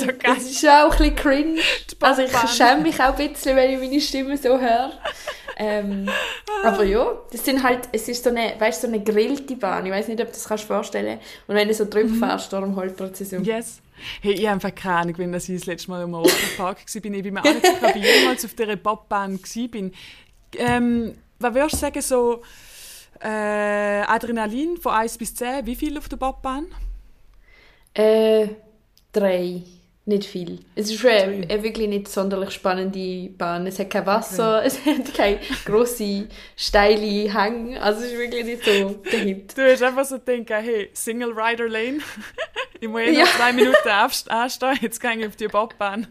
[0.00, 0.18] so geil.
[0.22, 1.60] das ist auch ein bisschen cringe.
[2.00, 4.92] Also ich schäme mich auch ein bisschen, wenn ich meine Stimme so höre.
[5.56, 6.08] Ähm,
[6.64, 9.86] aber ja, das sind halt, es ist so eine, weißt, so eine gegrillte Bahn.
[9.86, 11.18] Ich weiß nicht, ob du das kannst vorstellen.
[11.46, 13.36] Und wenn du so drüber fährst, darum holpert sie so.
[13.36, 13.80] Yes.
[14.20, 16.94] Hey, ich habe einfach keine Ahnung, wenn das ich das letzte Mal im Europapark war.
[16.94, 19.90] Ich bin mir auch nicht sicher, ob ich jemals auf dieser Bobbahn war.
[20.58, 22.42] Ähm, was würdest du sagen, so
[23.20, 26.66] äh, Adrenalin von 1 bis 10, wie viel auf der Bobbahn?
[27.94, 28.48] Äh,
[29.12, 29.62] drei.
[30.06, 30.60] Nicht viel.
[30.74, 33.66] Es ist eine wirklich nicht sonderlich spannende Bahn.
[33.66, 37.78] Es hat kein Wasser, es hat keine grosse, steile Hang.
[37.78, 39.56] Also es ist wirklich nicht so der Hit.
[39.56, 42.00] Du hast einfach so gedacht, hey, Single Rider Lane.
[42.80, 43.24] ich muss eh noch Ja.
[43.24, 43.88] zwei Minuten
[44.28, 46.06] anstehen, jetzt gehe ich auf die Bobbahn.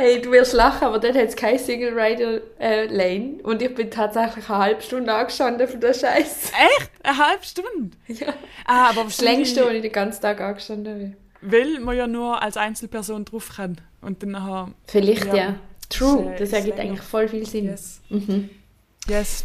[0.00, 3.42] Hey, du wirst lachen, aber dort hat es keine Single Rider äh, Lane.
[3.42, 6.52] Und ich bin tatsächlich eine halbe Stunde angestanden für den Scheiß.
[6.52, 6.90] Echt?
[7.02, 7.96] Eine halbe Stunde?
[8.06, 8.32] Ja.
[8.64, 11.16] Ah, aber Das längste, wo ich den ganzen Tag angestanden bin.
[11.40, 13.80] Weil man ja nur als Einzelperson drauf kann.
[14.00, 15.34] Und dann nachher, Vielleicht, Ja.
[15.34, 15.54] ja.
[15.90, 17.64] True, das ergibt eigentlich voll viel Sinn.
[17.64, 18.00] yes.
[18.08, 18.50] Mhm.
[19.08, 19.44] Yes.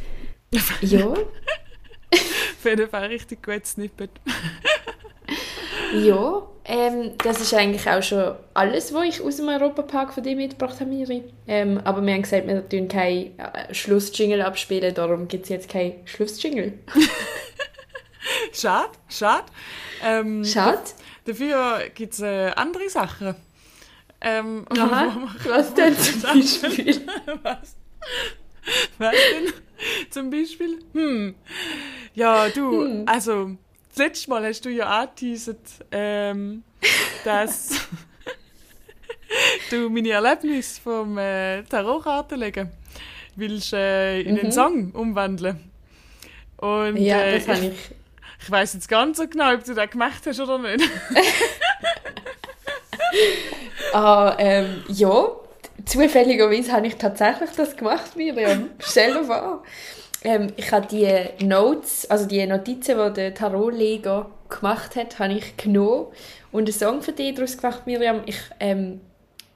[0.81, 1.07] Ja,
[2.13, 4.11] Auf jeden Fall richtig gutes Snippet.
[5.93, 6.43] ja.
[6.65, 10.79] Ähm, das ist eigentlich auch schon alles, was ich aus dem Europapark von dir mitgebracht
[10.79, 11.23] habe, Miri.
[11.45, 15.69] Ähm, aber wir haben gesagt, wir tun kein äh, Schlussjingle abspielen, darum gibt es jetzt
[15.69, 16.73] kein Schlussjingle.
[18.53, 19.43] Schade, schade.
[20.03, 20.79] Ähm, Schade.
[21.25, 23.35] Dafür gibt es äh, andere Sachen.
[24.21, 25.27] Ähm, Aha.
[25.45, 27.01] Was denn zum Beispiel?
[27.43, 27.75] Was?
[28.97, 29.53] Was denn?
[30.09, 30.79] Zum Beispiel?
[30.93, 31.35] Hm.
[32.13, 33.03] Ja, du, Hm.
[33.07, 33.51] also,
[33.95, 35.59] das letzte Mal hast du ja angeteasert,
[35.91, 36.63] ähm,
[37.23, 37.69] dass
[39.69, 42.71] du meine Erlebnisse vom äh, Tarotkartenlegen
[43.35, 45.59] willst äh, in einen Song umwandeln.
[46.57, 46.97] Und Mhm.
[46.97, 47.91] Ja, äh, das habe ich, ich.
[48.41, 50.89] ich weiß jetzt ganz so genau, ob du das gemacht hast oder nicht.
[53.93, 55.27] Ah, ähm, ja,
[55.85, 58.71] zufälligerweise habe ich tatsächlich das gemacht, Miriam.
[58.79, 59.63] Stell dir vor.
[60.23, 65.57] Ähm, ich habe die Notes, also die Notizen, die der Tarotleger gemacht hat, habe ich
[65.57, 66.07] genommen
[66.51, 68.21] und einen Song für dich daraus gemacht, Miriam.
[68.25, 69.01] Ich, ähm,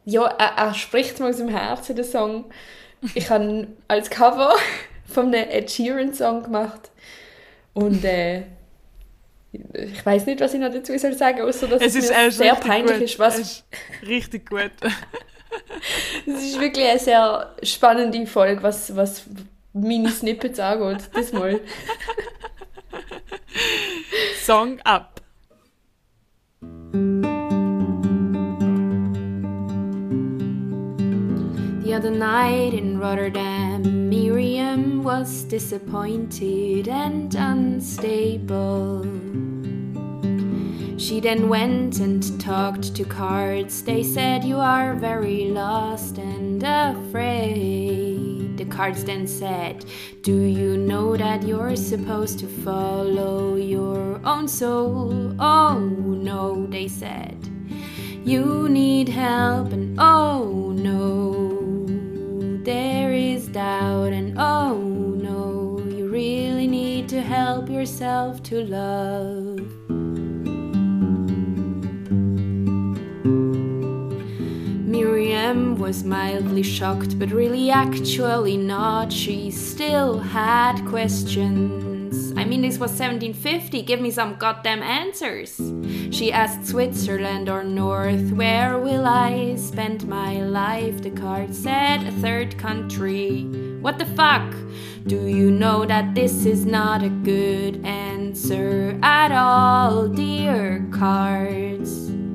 [0.05, 2.45] ja, er, er spricht mir aus dem Herzen, der Song.
[3.13, 4.53] Ich habe ihn als Cover
[5.05, 6.91] von einem Ed Sheeran Song gemacht
[7.73, 8.43] und äh,
[9.51, 12.31] ich weiß nicht, was ich noch dazu soll sagen, außer dass Es es, ist, mir
[12.31, 13.01] sehr peinlich gut.
[13.01, 13.19] ist.
[13.19, 13.65] Was, Es ist
[14.07, 14.71] richtig gut.
[16.27, 19.23] es ist wirklich eine sehr spannende Folge, was, was
[19.81, 21.09] meine Snippets angeht.
[21.13, 21.59] Das mal.
[24.43, 25.21] Song ab.
[31.83, 39.05] The other night in Rotterdam, Miriam was disappointed and unstable.
[40.97, 43.83] She then went and talked to cards.
[43.83, 48.16] They said, You are very lost and afraid.
[48.69, 49.85] Cards then said,
[50.21, 55.35] Do you know that you're supposed to follow your own soul?
[55.39, 57.37] Oh no, they said.
[58.23, 61.85] You need help, and oh no,
[62.63, 69.86] there is doubt, and oh no, you really need to help yourself to love.
[75.47, 79.13] Miriam was mildly shocked, but really actually not.
[79.13, 82.33] She still had questions.
[82.35, 83.81] I mean, this was 1750.
[83.83, 85.55] Give me some goddamn answers.
[86.11, 91.01] She asked Switzerland or North, where will I spend my life?
[91.01, 93.43] The card said a third country.
[93.79, 94.53] What the fuck?
[95.05, 102.26] Do you know that this is not a good answer at all, dear cards?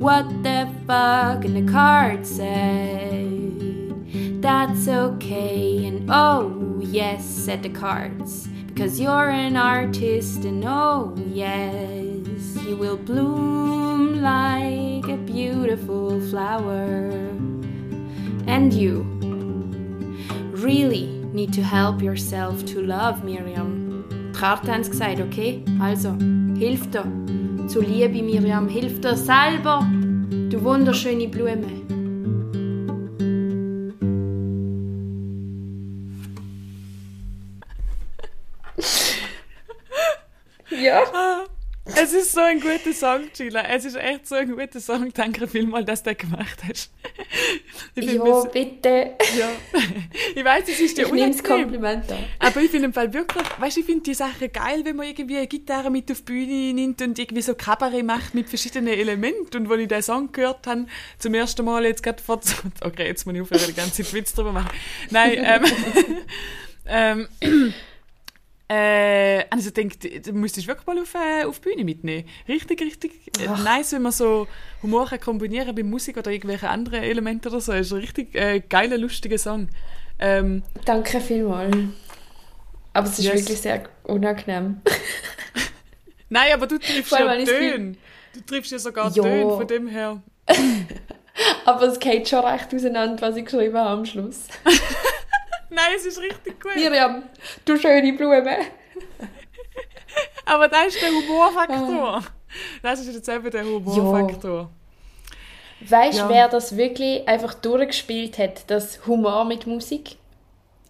[0.00, 1.44] What the fuck?
[1.44, 3.20] And the card said,
[4.40, 5.84] That's okay.
[5.84, 12.96] And oh, yes, said the cards, because you're an artist, and oh, yes, you will
[12.96, 17.10] bloom like a beautiful flower.
[18.46, 19.02] And you
[20.52, 24.32] really need to help yourself to love, Miriam.
[24.32, 25.62] Haben gesagt, okay?
[25.78, 26.12] Also,
[26.56, 27.04] hilf dir.
[27.70, 29.86] Zu Liebe, Miriam, hilf dir selber,
[30.50, 31.99] du wunderschöne Blume.
[42.02, 43.62] Es ist so ein guter Song, Sheila.
[43.68, 45.12] Es ist echt so ein guter Song.
[45.12, 46.90] Danke vielmals, dass du den gemacht hast.
[47.94, 49.14] Ich, ein bisschen- bitte.
[49.38, 49.50] ja.
[50.34, 51.42] ich weiß, es ist dir Ich das unangenehm.
[51.42, 52.24] Kompliment an.
[52.38, 55.06] Aber ich finde im Fall wirklich, weißt du, ich finde die Sache geil, wenn man
[55.08, 58.94] irgendwie eine Gitarre mit auf die Bühne nimmt und irgendwie so Kabarett macht mit verschiedenen
[58.94, 59.56] Elementen.
[59.58, 60.86] Und als ich den Song gehört habe,
[61.18, 62.40] zum ersten Mal jetzt gerade vor...
[62.80, 64.70] Okay, jetzt muss ich aufhören, die ganze Zeit Witz drüber machen.
[65.10, 65.64] Nein, ähm...
[67.42, 67.74] ähm
[68.72, 72.24] äh, also ich denke, du müsstest wirklich mal auf, äh, auf die Bühne mitnehmen.
[72.46, 74.46] Richtig, richtig äh, nice, wenn man so
[74.82, 77.72] Humor kann kombinieren bei Musik oder irgendwelchen anderen Elementen oder so.
[77.72, 79.68] Es ist ein richtig äh, geiler, lustiger Song.
[80.20, 81.74] Ähm, Danke vielmals.
[82.92, 83.40] Aber es ist Yes.
[83.40, 84.80] wirklich sehr unangenehm.
[86.28, 87.96] Nein, aber du triffst ja Töne.
[88.34, 89.22] Du triffst ja sogar Ja.
[89.24, 90.22] Töne, von dem her.
[91.64, 94.46] Aber es geht schon recht auseinander, was ich geschrieben habe am Schluss.
[95.70, 96.74] Nein, es ist richtig gut.
[96.74, 97.22] Miriam,
[97.64, 98.56] du schöne Blume.
[100.44, 101.12] Aber das ist der Ah.
[101.12, 102.22] Humorfaktor.
[102.82, 104.70] Das ist jetzt eben der Humorfaktor.
[105.82, 106.28] Weißt du, Ja.
[106.28, 110.16] wer das wirklich einfach durchgespielt hat, das Humor mit Musik?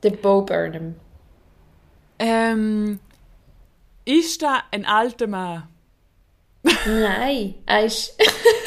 [0.03, 0.97] Der Bo Burnham.
[2.19, 2.99] Ähm,
[4.07, 5.69] ist da ein alter Mann?
[6.87, 8.17] Nein, er ist.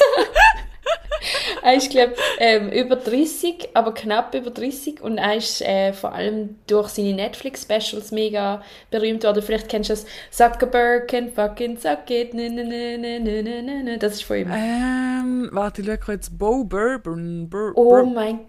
[1.64, 5.00] er ist, glaube ähm, über 30, aber knapp über 30.
[5.02, 9.42] Und er ist äh, vor allem durch seine Netflix-Specials mega berühmt worden.
[9.42, 12.34] Vielleicht kennst du das Zuckerberg can fucking suck it.
[12.34, 13.98] Ne, ne, ne, ne, ne, ne, ne.
[13.98, 14.50] Das ist von ihm.
[14.50, 17.48] Ähm, warte, ich schaue jetzt Bo Bourbon.
[17.50, 18.40] Bur Oh mein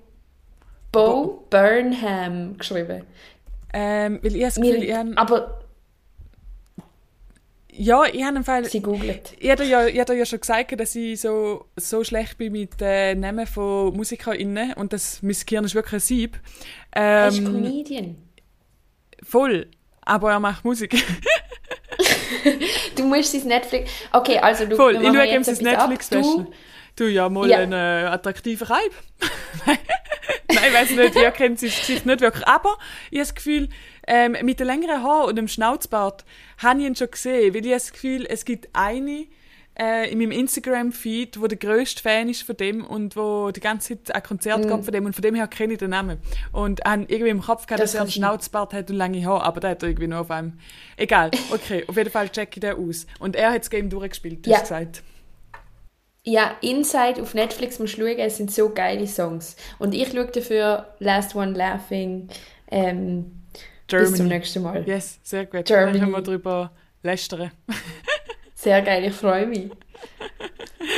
[0.92, 3.04] Bo Burnham geschrieben.
[3.74, 5.65] ähm, weil ich das Gefühl, ich habe, aber
[7.78, 9.34] ja, ich habe im Fall, sie googelt.
[9.40, 12.82] ich habe ja, ich habe ja schon gesagt, dass ich so, so schlecht bin mit
[12.82, 16.40] äh, Namen von MusikerInnen und das mein Gehirn ist wirklich ein Sieb.
[16.92, 18.16] Er ist Ähm, Comedian.
[19.24, 19.68] voll,
[20.02, 20.96] aber er macht Musik.
[22.96, 23.92] Du musst sein Netflix...
[24.12, 24.76] Okay, also du...
[24.76, 25.58] Voll, ich schaue ihm sein.
[25.62, 26.48] Netflix-Special.
[26.96, 27.58] Du, ja, mal Ja.
[27.60, 27.76] ein äh,
[28.10, 28.92] attraktiver Reib.
[29.66, 29.78] Nein,
[30.68, 32.48] ich weiß nicht, ihr kennt sein Gesicht nicht wirklich.
[32.48, 32.78] Aber
[33.12, 33.70] ich habe das Gefühl,
[34.08, 36.26] ähm, mit den längeren Haaren und dem Schnauzbart
[36.60, 39.26] habe ich ihn schon gesehen, weil ich habe das Gefühl, es gibt eine
[39.78, 44.02] äh, in meinem Instagram-Feed, wo der grösste Fan ist von dem und wo die ganze
[44.02, 44.70] Zeit ein Konzert Mhm.
[44.70, 46.18] kommt von dem und von dem her kenne ich den Namen.
[46.54, 49.26] Und habe irgendwie im Kopf gehabt, Das dass er einen du- Schnauzbart hat und lange
[49.26, 50.54] Haare, aber der hat er irgendwie nur auf einem...
[50.96, 53.06] Egal, okay, auf jeden Fall check ich den aus.
[53.20, 54.54] Und er hat das Game durchgespielt, Ja.
[54.60, 55.04] hast du gesagt.
[56.24, 59.56] Ja, Inside auf Netflix musst du schauen, es sind so geile Songs.
[59.78, 62.30] Und ich schaue dafür Last One Laughing
[62.72, 63.35] ähm,
[63.88, 64.30] bis zum Germany.
[64.30, 64.88] nächsten Mal.
[64.88, 65.66] Yes, sehr gut.
[65.66, 65.94] Germany.
[66.00, 66.72] Dann können wir darüber
[67.04, 67.52] lästern.
[68.58, 69.70] Sehr geil, ich freue mich.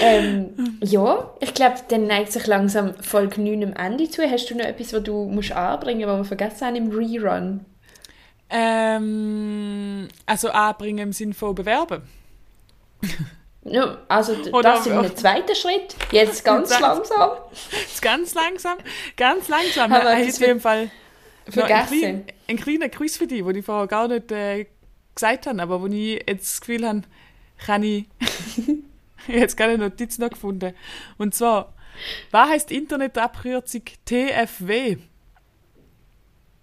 [0.01, 4.21] ähm, ja, ich glaube, dann neigt sich langsam Folge 9 am Ende zu.
[4.23, 7.65] Hast du noch etwas, was du musst anbringen musst, was wir vergessen haben im Rerun?
[8.49, 12.03] Ähm, also anbringen im Sinne von bewerben.
[13.69, 15.93] Ja, also Oder- das ist ein zweiter Schritt.
[16.11, 17.31] Jetzt ganz langsam.
[17.99, 18.77] Ganz langsam,
[19.17, 19.91] ganz langsam.
[19.91, 20.89] Etwas auf jeden Fall
[21.49, 21.99] Vergessen.
[21.99, 24.67] kleinen, einen kleinen Quiz für dich, den ich vorher gar nicht äh,
[25.15, 27.01] gesagt habe, aber wo ich jetzt das Gefühl habe,
[27.57, 28.05] kann ich...
[28.19, 28.67] ich
[29.27, 30.73] habe jetzt keine Notiz noch gefunden.
[31.17, 31.73] Und zwar,
[32.31, 34.97] was heißt Internetabkürzung TFW?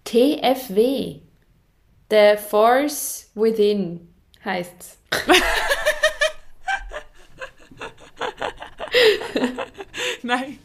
[0.03, 1.19] TFW.
[2.09, 4.07] The Force Within
[4.43, 4.99] heißt's.
[10.21, 10.59] Nein.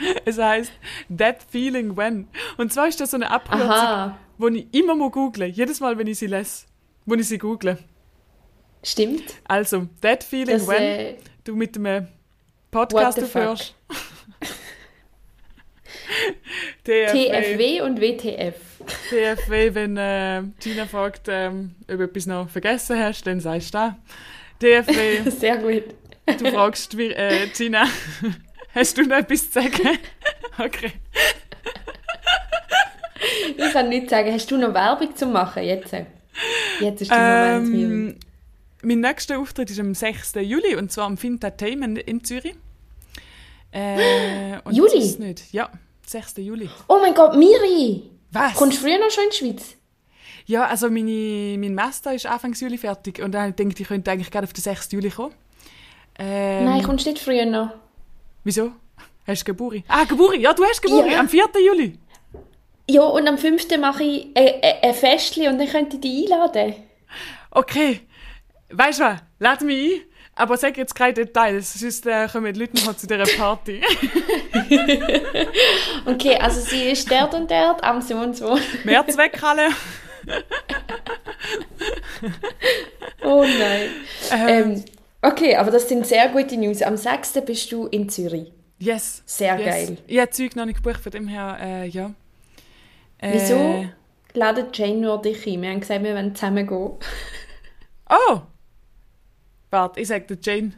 [0.24, 0.72] Es heißt
[1.16, 2.28] That Feeling When.
[2.56, 6.06] Und zwar ist das so eine Abkürzung, wo ich immer mal google, jedes Mal, wenn
[6.06, 6.66] ich sie lese,
[7.04, 7.78] wo ich sie google.
[8.84, 9.34] stimmt.
[9.44, 12.06] Also, That Feeling Das, When, äh, du mit dem What
[12.70, 13.74] Podcast aufhörst.
[16.84, 17.80] TFW.
[17.82, 18.54] Und WTF.
[19.10, 23.78] TFW, wenn äh, Gina fragt, ähm, ob du etwas noch vergessen hast, dann sagst du
[23.78, 23.96] da.
[24.60, 25.94] TFW, Sehr gut.
[26.38, 27.86] du fragst wie, äh, Gina,
[28.76, 29.98] hast du noch etwas zu sagen?
[30.58, 30.90] Okay.
[33.58, 35.92] Ich kann nicht sagen, hast du noch Werbung zu machen jetzt?
[36.80, 37.74] Jetzt ist der Moment.
[37.74, 38.16] Ähm,
[38.82, 40.34] mein nächster Auftritt ist am 6.
[40.36, 42.54] Juli und zwar am Fintertainment in Zürich.
[43.72, 44.98] Äh, Juli?
[44.98, 45.52] ist nicht.
[45.52, 45.70] Ja,
[46.06, 46.36] 6.
[46.38, 46.70] Juli.
[46.88, 48.02] Oh mein Gott, Miri!
[48.30, 48.54] Was?
[48.54, 49.76] Kommst du früher noch schon in die Schweiz?
[50.46, 54.10] Ja, also meine, mein Master ist Anfang Juli fertig und dann denke ich, ich könnte
[54.10, 54.92] eigentlich gerade auf den 6.
[54.92, 55.34] Juli kommen.
[56.18, 57.70] Ähm, Nein, kommst du nicht früher noch?
[58.46, 58.70] Wieso?
[59.26, 59.82] Hast du Geburi?
[59.88, 60.40] Ah, Geburi!
[60.40, 61.18] Ja, du hast Geburi Ja.
[61.18, 61.46] am 4.
[61.66, 61.98] Juli.
[62.88, 63.66] Ja, und am 5.
[63.80, 66.76] mache ich ein, ein, ein Festchen und dann könnt ihr dich einladen.
[67.50, 68.02] Okay.
[68.70, 69.18] Weißt du was?
[69.40, 70.00] Lade mich ein,
[70.36, 73.80] aber sag jetzt keine Details, sonst äh, kommen die Leute noch zu dieser Party.
[76.06, 78.56] Okay, also sie ist dort und dort, am so und so.
[78.84, 79.70] Mehrzweckhalle.
[83.24, 83.90] Oh nein.
[84.30, 84.84] Ähm,
[85.22, 86.82] okay, aber das sind sehr gute News.
[86.82, 87.40] Am 6.
[87.44, 88.52] bist du in Zürich.
[88.78, 89.22] Yes.
[89.26, 89.66] Sehr yes.
[89.66, 89.98] geil.
[90.06, 92.12] Ich habe Zeug noch nicht gebucht, von dem her, äh, ja.
[93.18, 93.86] Äh, Wieso
[94.34, 95.62] ladet Jane nur dich ein?
[95.62, 96.90] Wir haben gesagt, wir wollen zusammen gehen.
[98.08, 98.40] Oh!
[99.70, 100.74] Warte, ich sage der Jane,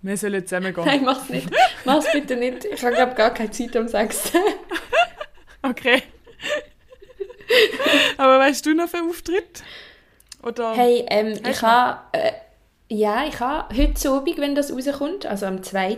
[0.00, 0.84] wir sollen zusammen gehen.
[0.86, 1.50] Nein, mach's nicht.
[1.84, 2.64] Mach's bitte nicht.
[2.64, 4.32] Ich habe, glaube gar keine Zeit am 6.
[5.62, 6.02] Okay.
[8.16, 9.62] Aber weißt du noch für Auftritt?
[10.42, 10.74] Oder?
[10.74, 12.00] Hey, ähm, ich habe...
[12.12, 12.32] Äh,
[12.90, 15.96] ja, ich habe heute Abend, wenn das rauskommt, also am 2.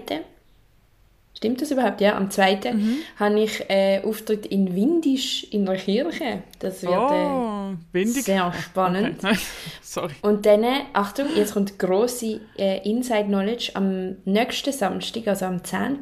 [1.35, 2.01] Stimmt das überhaupt?
[2.01, 2.73] Ja, am 2.
[2.73, 2.99] Mhm.
[3.19, 6.43] habe ich äh, Auftritt in Windisch in der Kirche.
[6.61, 8.25] Das wird äh, Oh, windig.
[8.25, 9.25] sehr spannend.
[9.25, 9.37] Okay.
[9.83, 10.13] Sorry.
[10.23, 13.73] Und dann, äh, Achtung, jetzt kommt grosse äh, Inside Knowledge.
[13.75, 15.99] Am nächsten Samstag, also am 10.,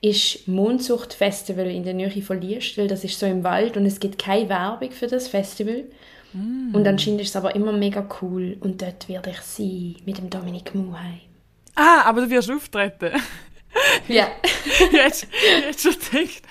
[0.00, 2.86] ist Mondsucht Festival in der Nähe von Liestel.
[2.88, 5.84] Das ist so im Wald und es gibt keine Werbung für das Festival.
[6.32, 8.56] Und anscheinend ist es aber immer mega cool.
[8.60, 11.20] Und dort werde ich sein mit dem Dominik Muheim.
[11.74, 13.12] Ah, aber du wirst auftreten.
[14.08, 14.28] Ja.
[14.42, 15.26] ich hätte
[15.78, 16.42] schon ich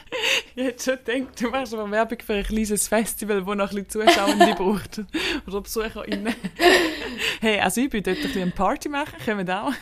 [0.56, 4.08] hätte schon gedacht, du machst aber Werbung für ein kleines Festival, wo noch ein bisschen
[4.08, 5.02] Zuschauende braucht.
[5.46, 6.34] Oder BesucherInnen.
[7.42, 9.74] Hey, also ich bin dort ein bisschen eine Party machen, können wir auch.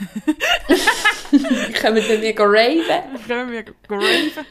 [1.79, 3.19] Kommen wir raven?
[3.27, 4.45] können wir raven.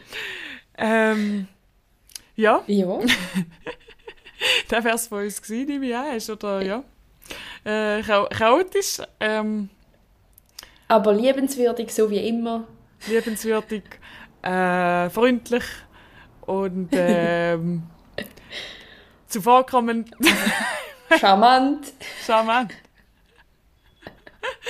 [0.79, 1.49] Ähm,
[2.37, 3.01] ja, Ja.
[4.69, 6.17] Das wäre es von uns gewesen, nehme ich an.
[6.17, 6.83] Ist, oder, ja.
[7.65, 9.69] Äh, chao- chaotisch, ähm,
[10.89, 12.65] Aber liebenswürdig, so wie immer.
[13.09, 13.83] liebenswürdig,
[14.43, 15.65] äh, freundlich
[16.43, 17.83] und ähm,
[19.29, 20.11] zuvorkommend,
[21.19, 21.93] Charmant.
[22.25, 22.73] charmant.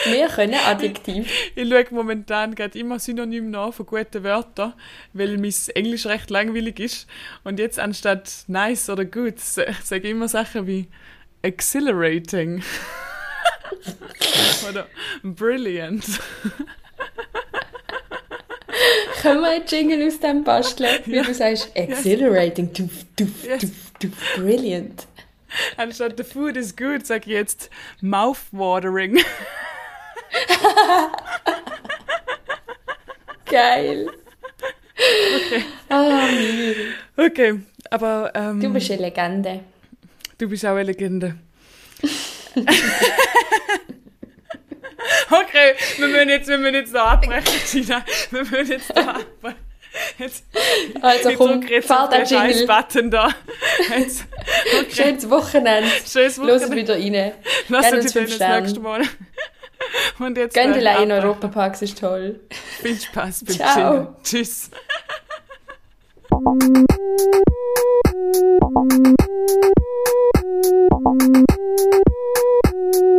[0.04, 1.28] Wir können Adjektiv.
[1.54, 4.74] Ich schaue momentan gerade immer synonym nach von guten Wörtern,
[5.12, 7.06] weil mein Englisch recht langweilig ist.
[7.44, 10.86] Und jetzt anstatt nice oder good sage ich immer Sachen wie
[11.42, 12.62] exhilarating
[14.70, 14.86] oder
[15.22, 16.04] brilliant.
[19.22, 21.00] Können wir einen Jingle aus dem basteln?
[21.06, 23.60] Wie du sagst, exhilarating, duf, duf, Yes.
[23.62, 23.70] duf,
[24.00, 25.06] duf, brilliant.
[25.76, 27.70] Anstatt the food is good sage ich jetzt
[28.02, 29.18] mouthwatering.
[33.50, 34.08] Geil.
[35.88, 36.88] Ah, Miri.
[37.16, 37.60] Okay,
[37.90, 39.60] aber ähm, Du bist eine Legende.
[40.38, 41.36] Du bist auch eine Legende.
[45.30, 48.04] okay, wir müssen jetzt, wir müssen jetzt da abbrechen, Gina.
[48.30, 49.60] Wir müssen jetzt da abbrechen.
[50.18, 50.44] Jetzt,
[51.00, 52.66] Also ich komm, jetzt fahr den Jingle.
[52.66, 53.30] Button da.
[53.96, 54.26] Jetzt,
[54.78, 54.90] okay.
[54.94, 55.88] Schönes Wochenende.
[56.06, 56.98] Schönes Los Wochenende.
[56.98, 57.32] wieder rein.
[57.68, 58.60] Lass uns fünf das Sterne.
[58.62, 59.02] nächste Mal.
[60.18, 62.40] Und jetzt Göndelei in Europaparks ist toll.
[62.80, 63.74] Viel Spaß beim Ciao.
[63.74, 64.08] Chillen.
[64.22, 64.70] Tschüss.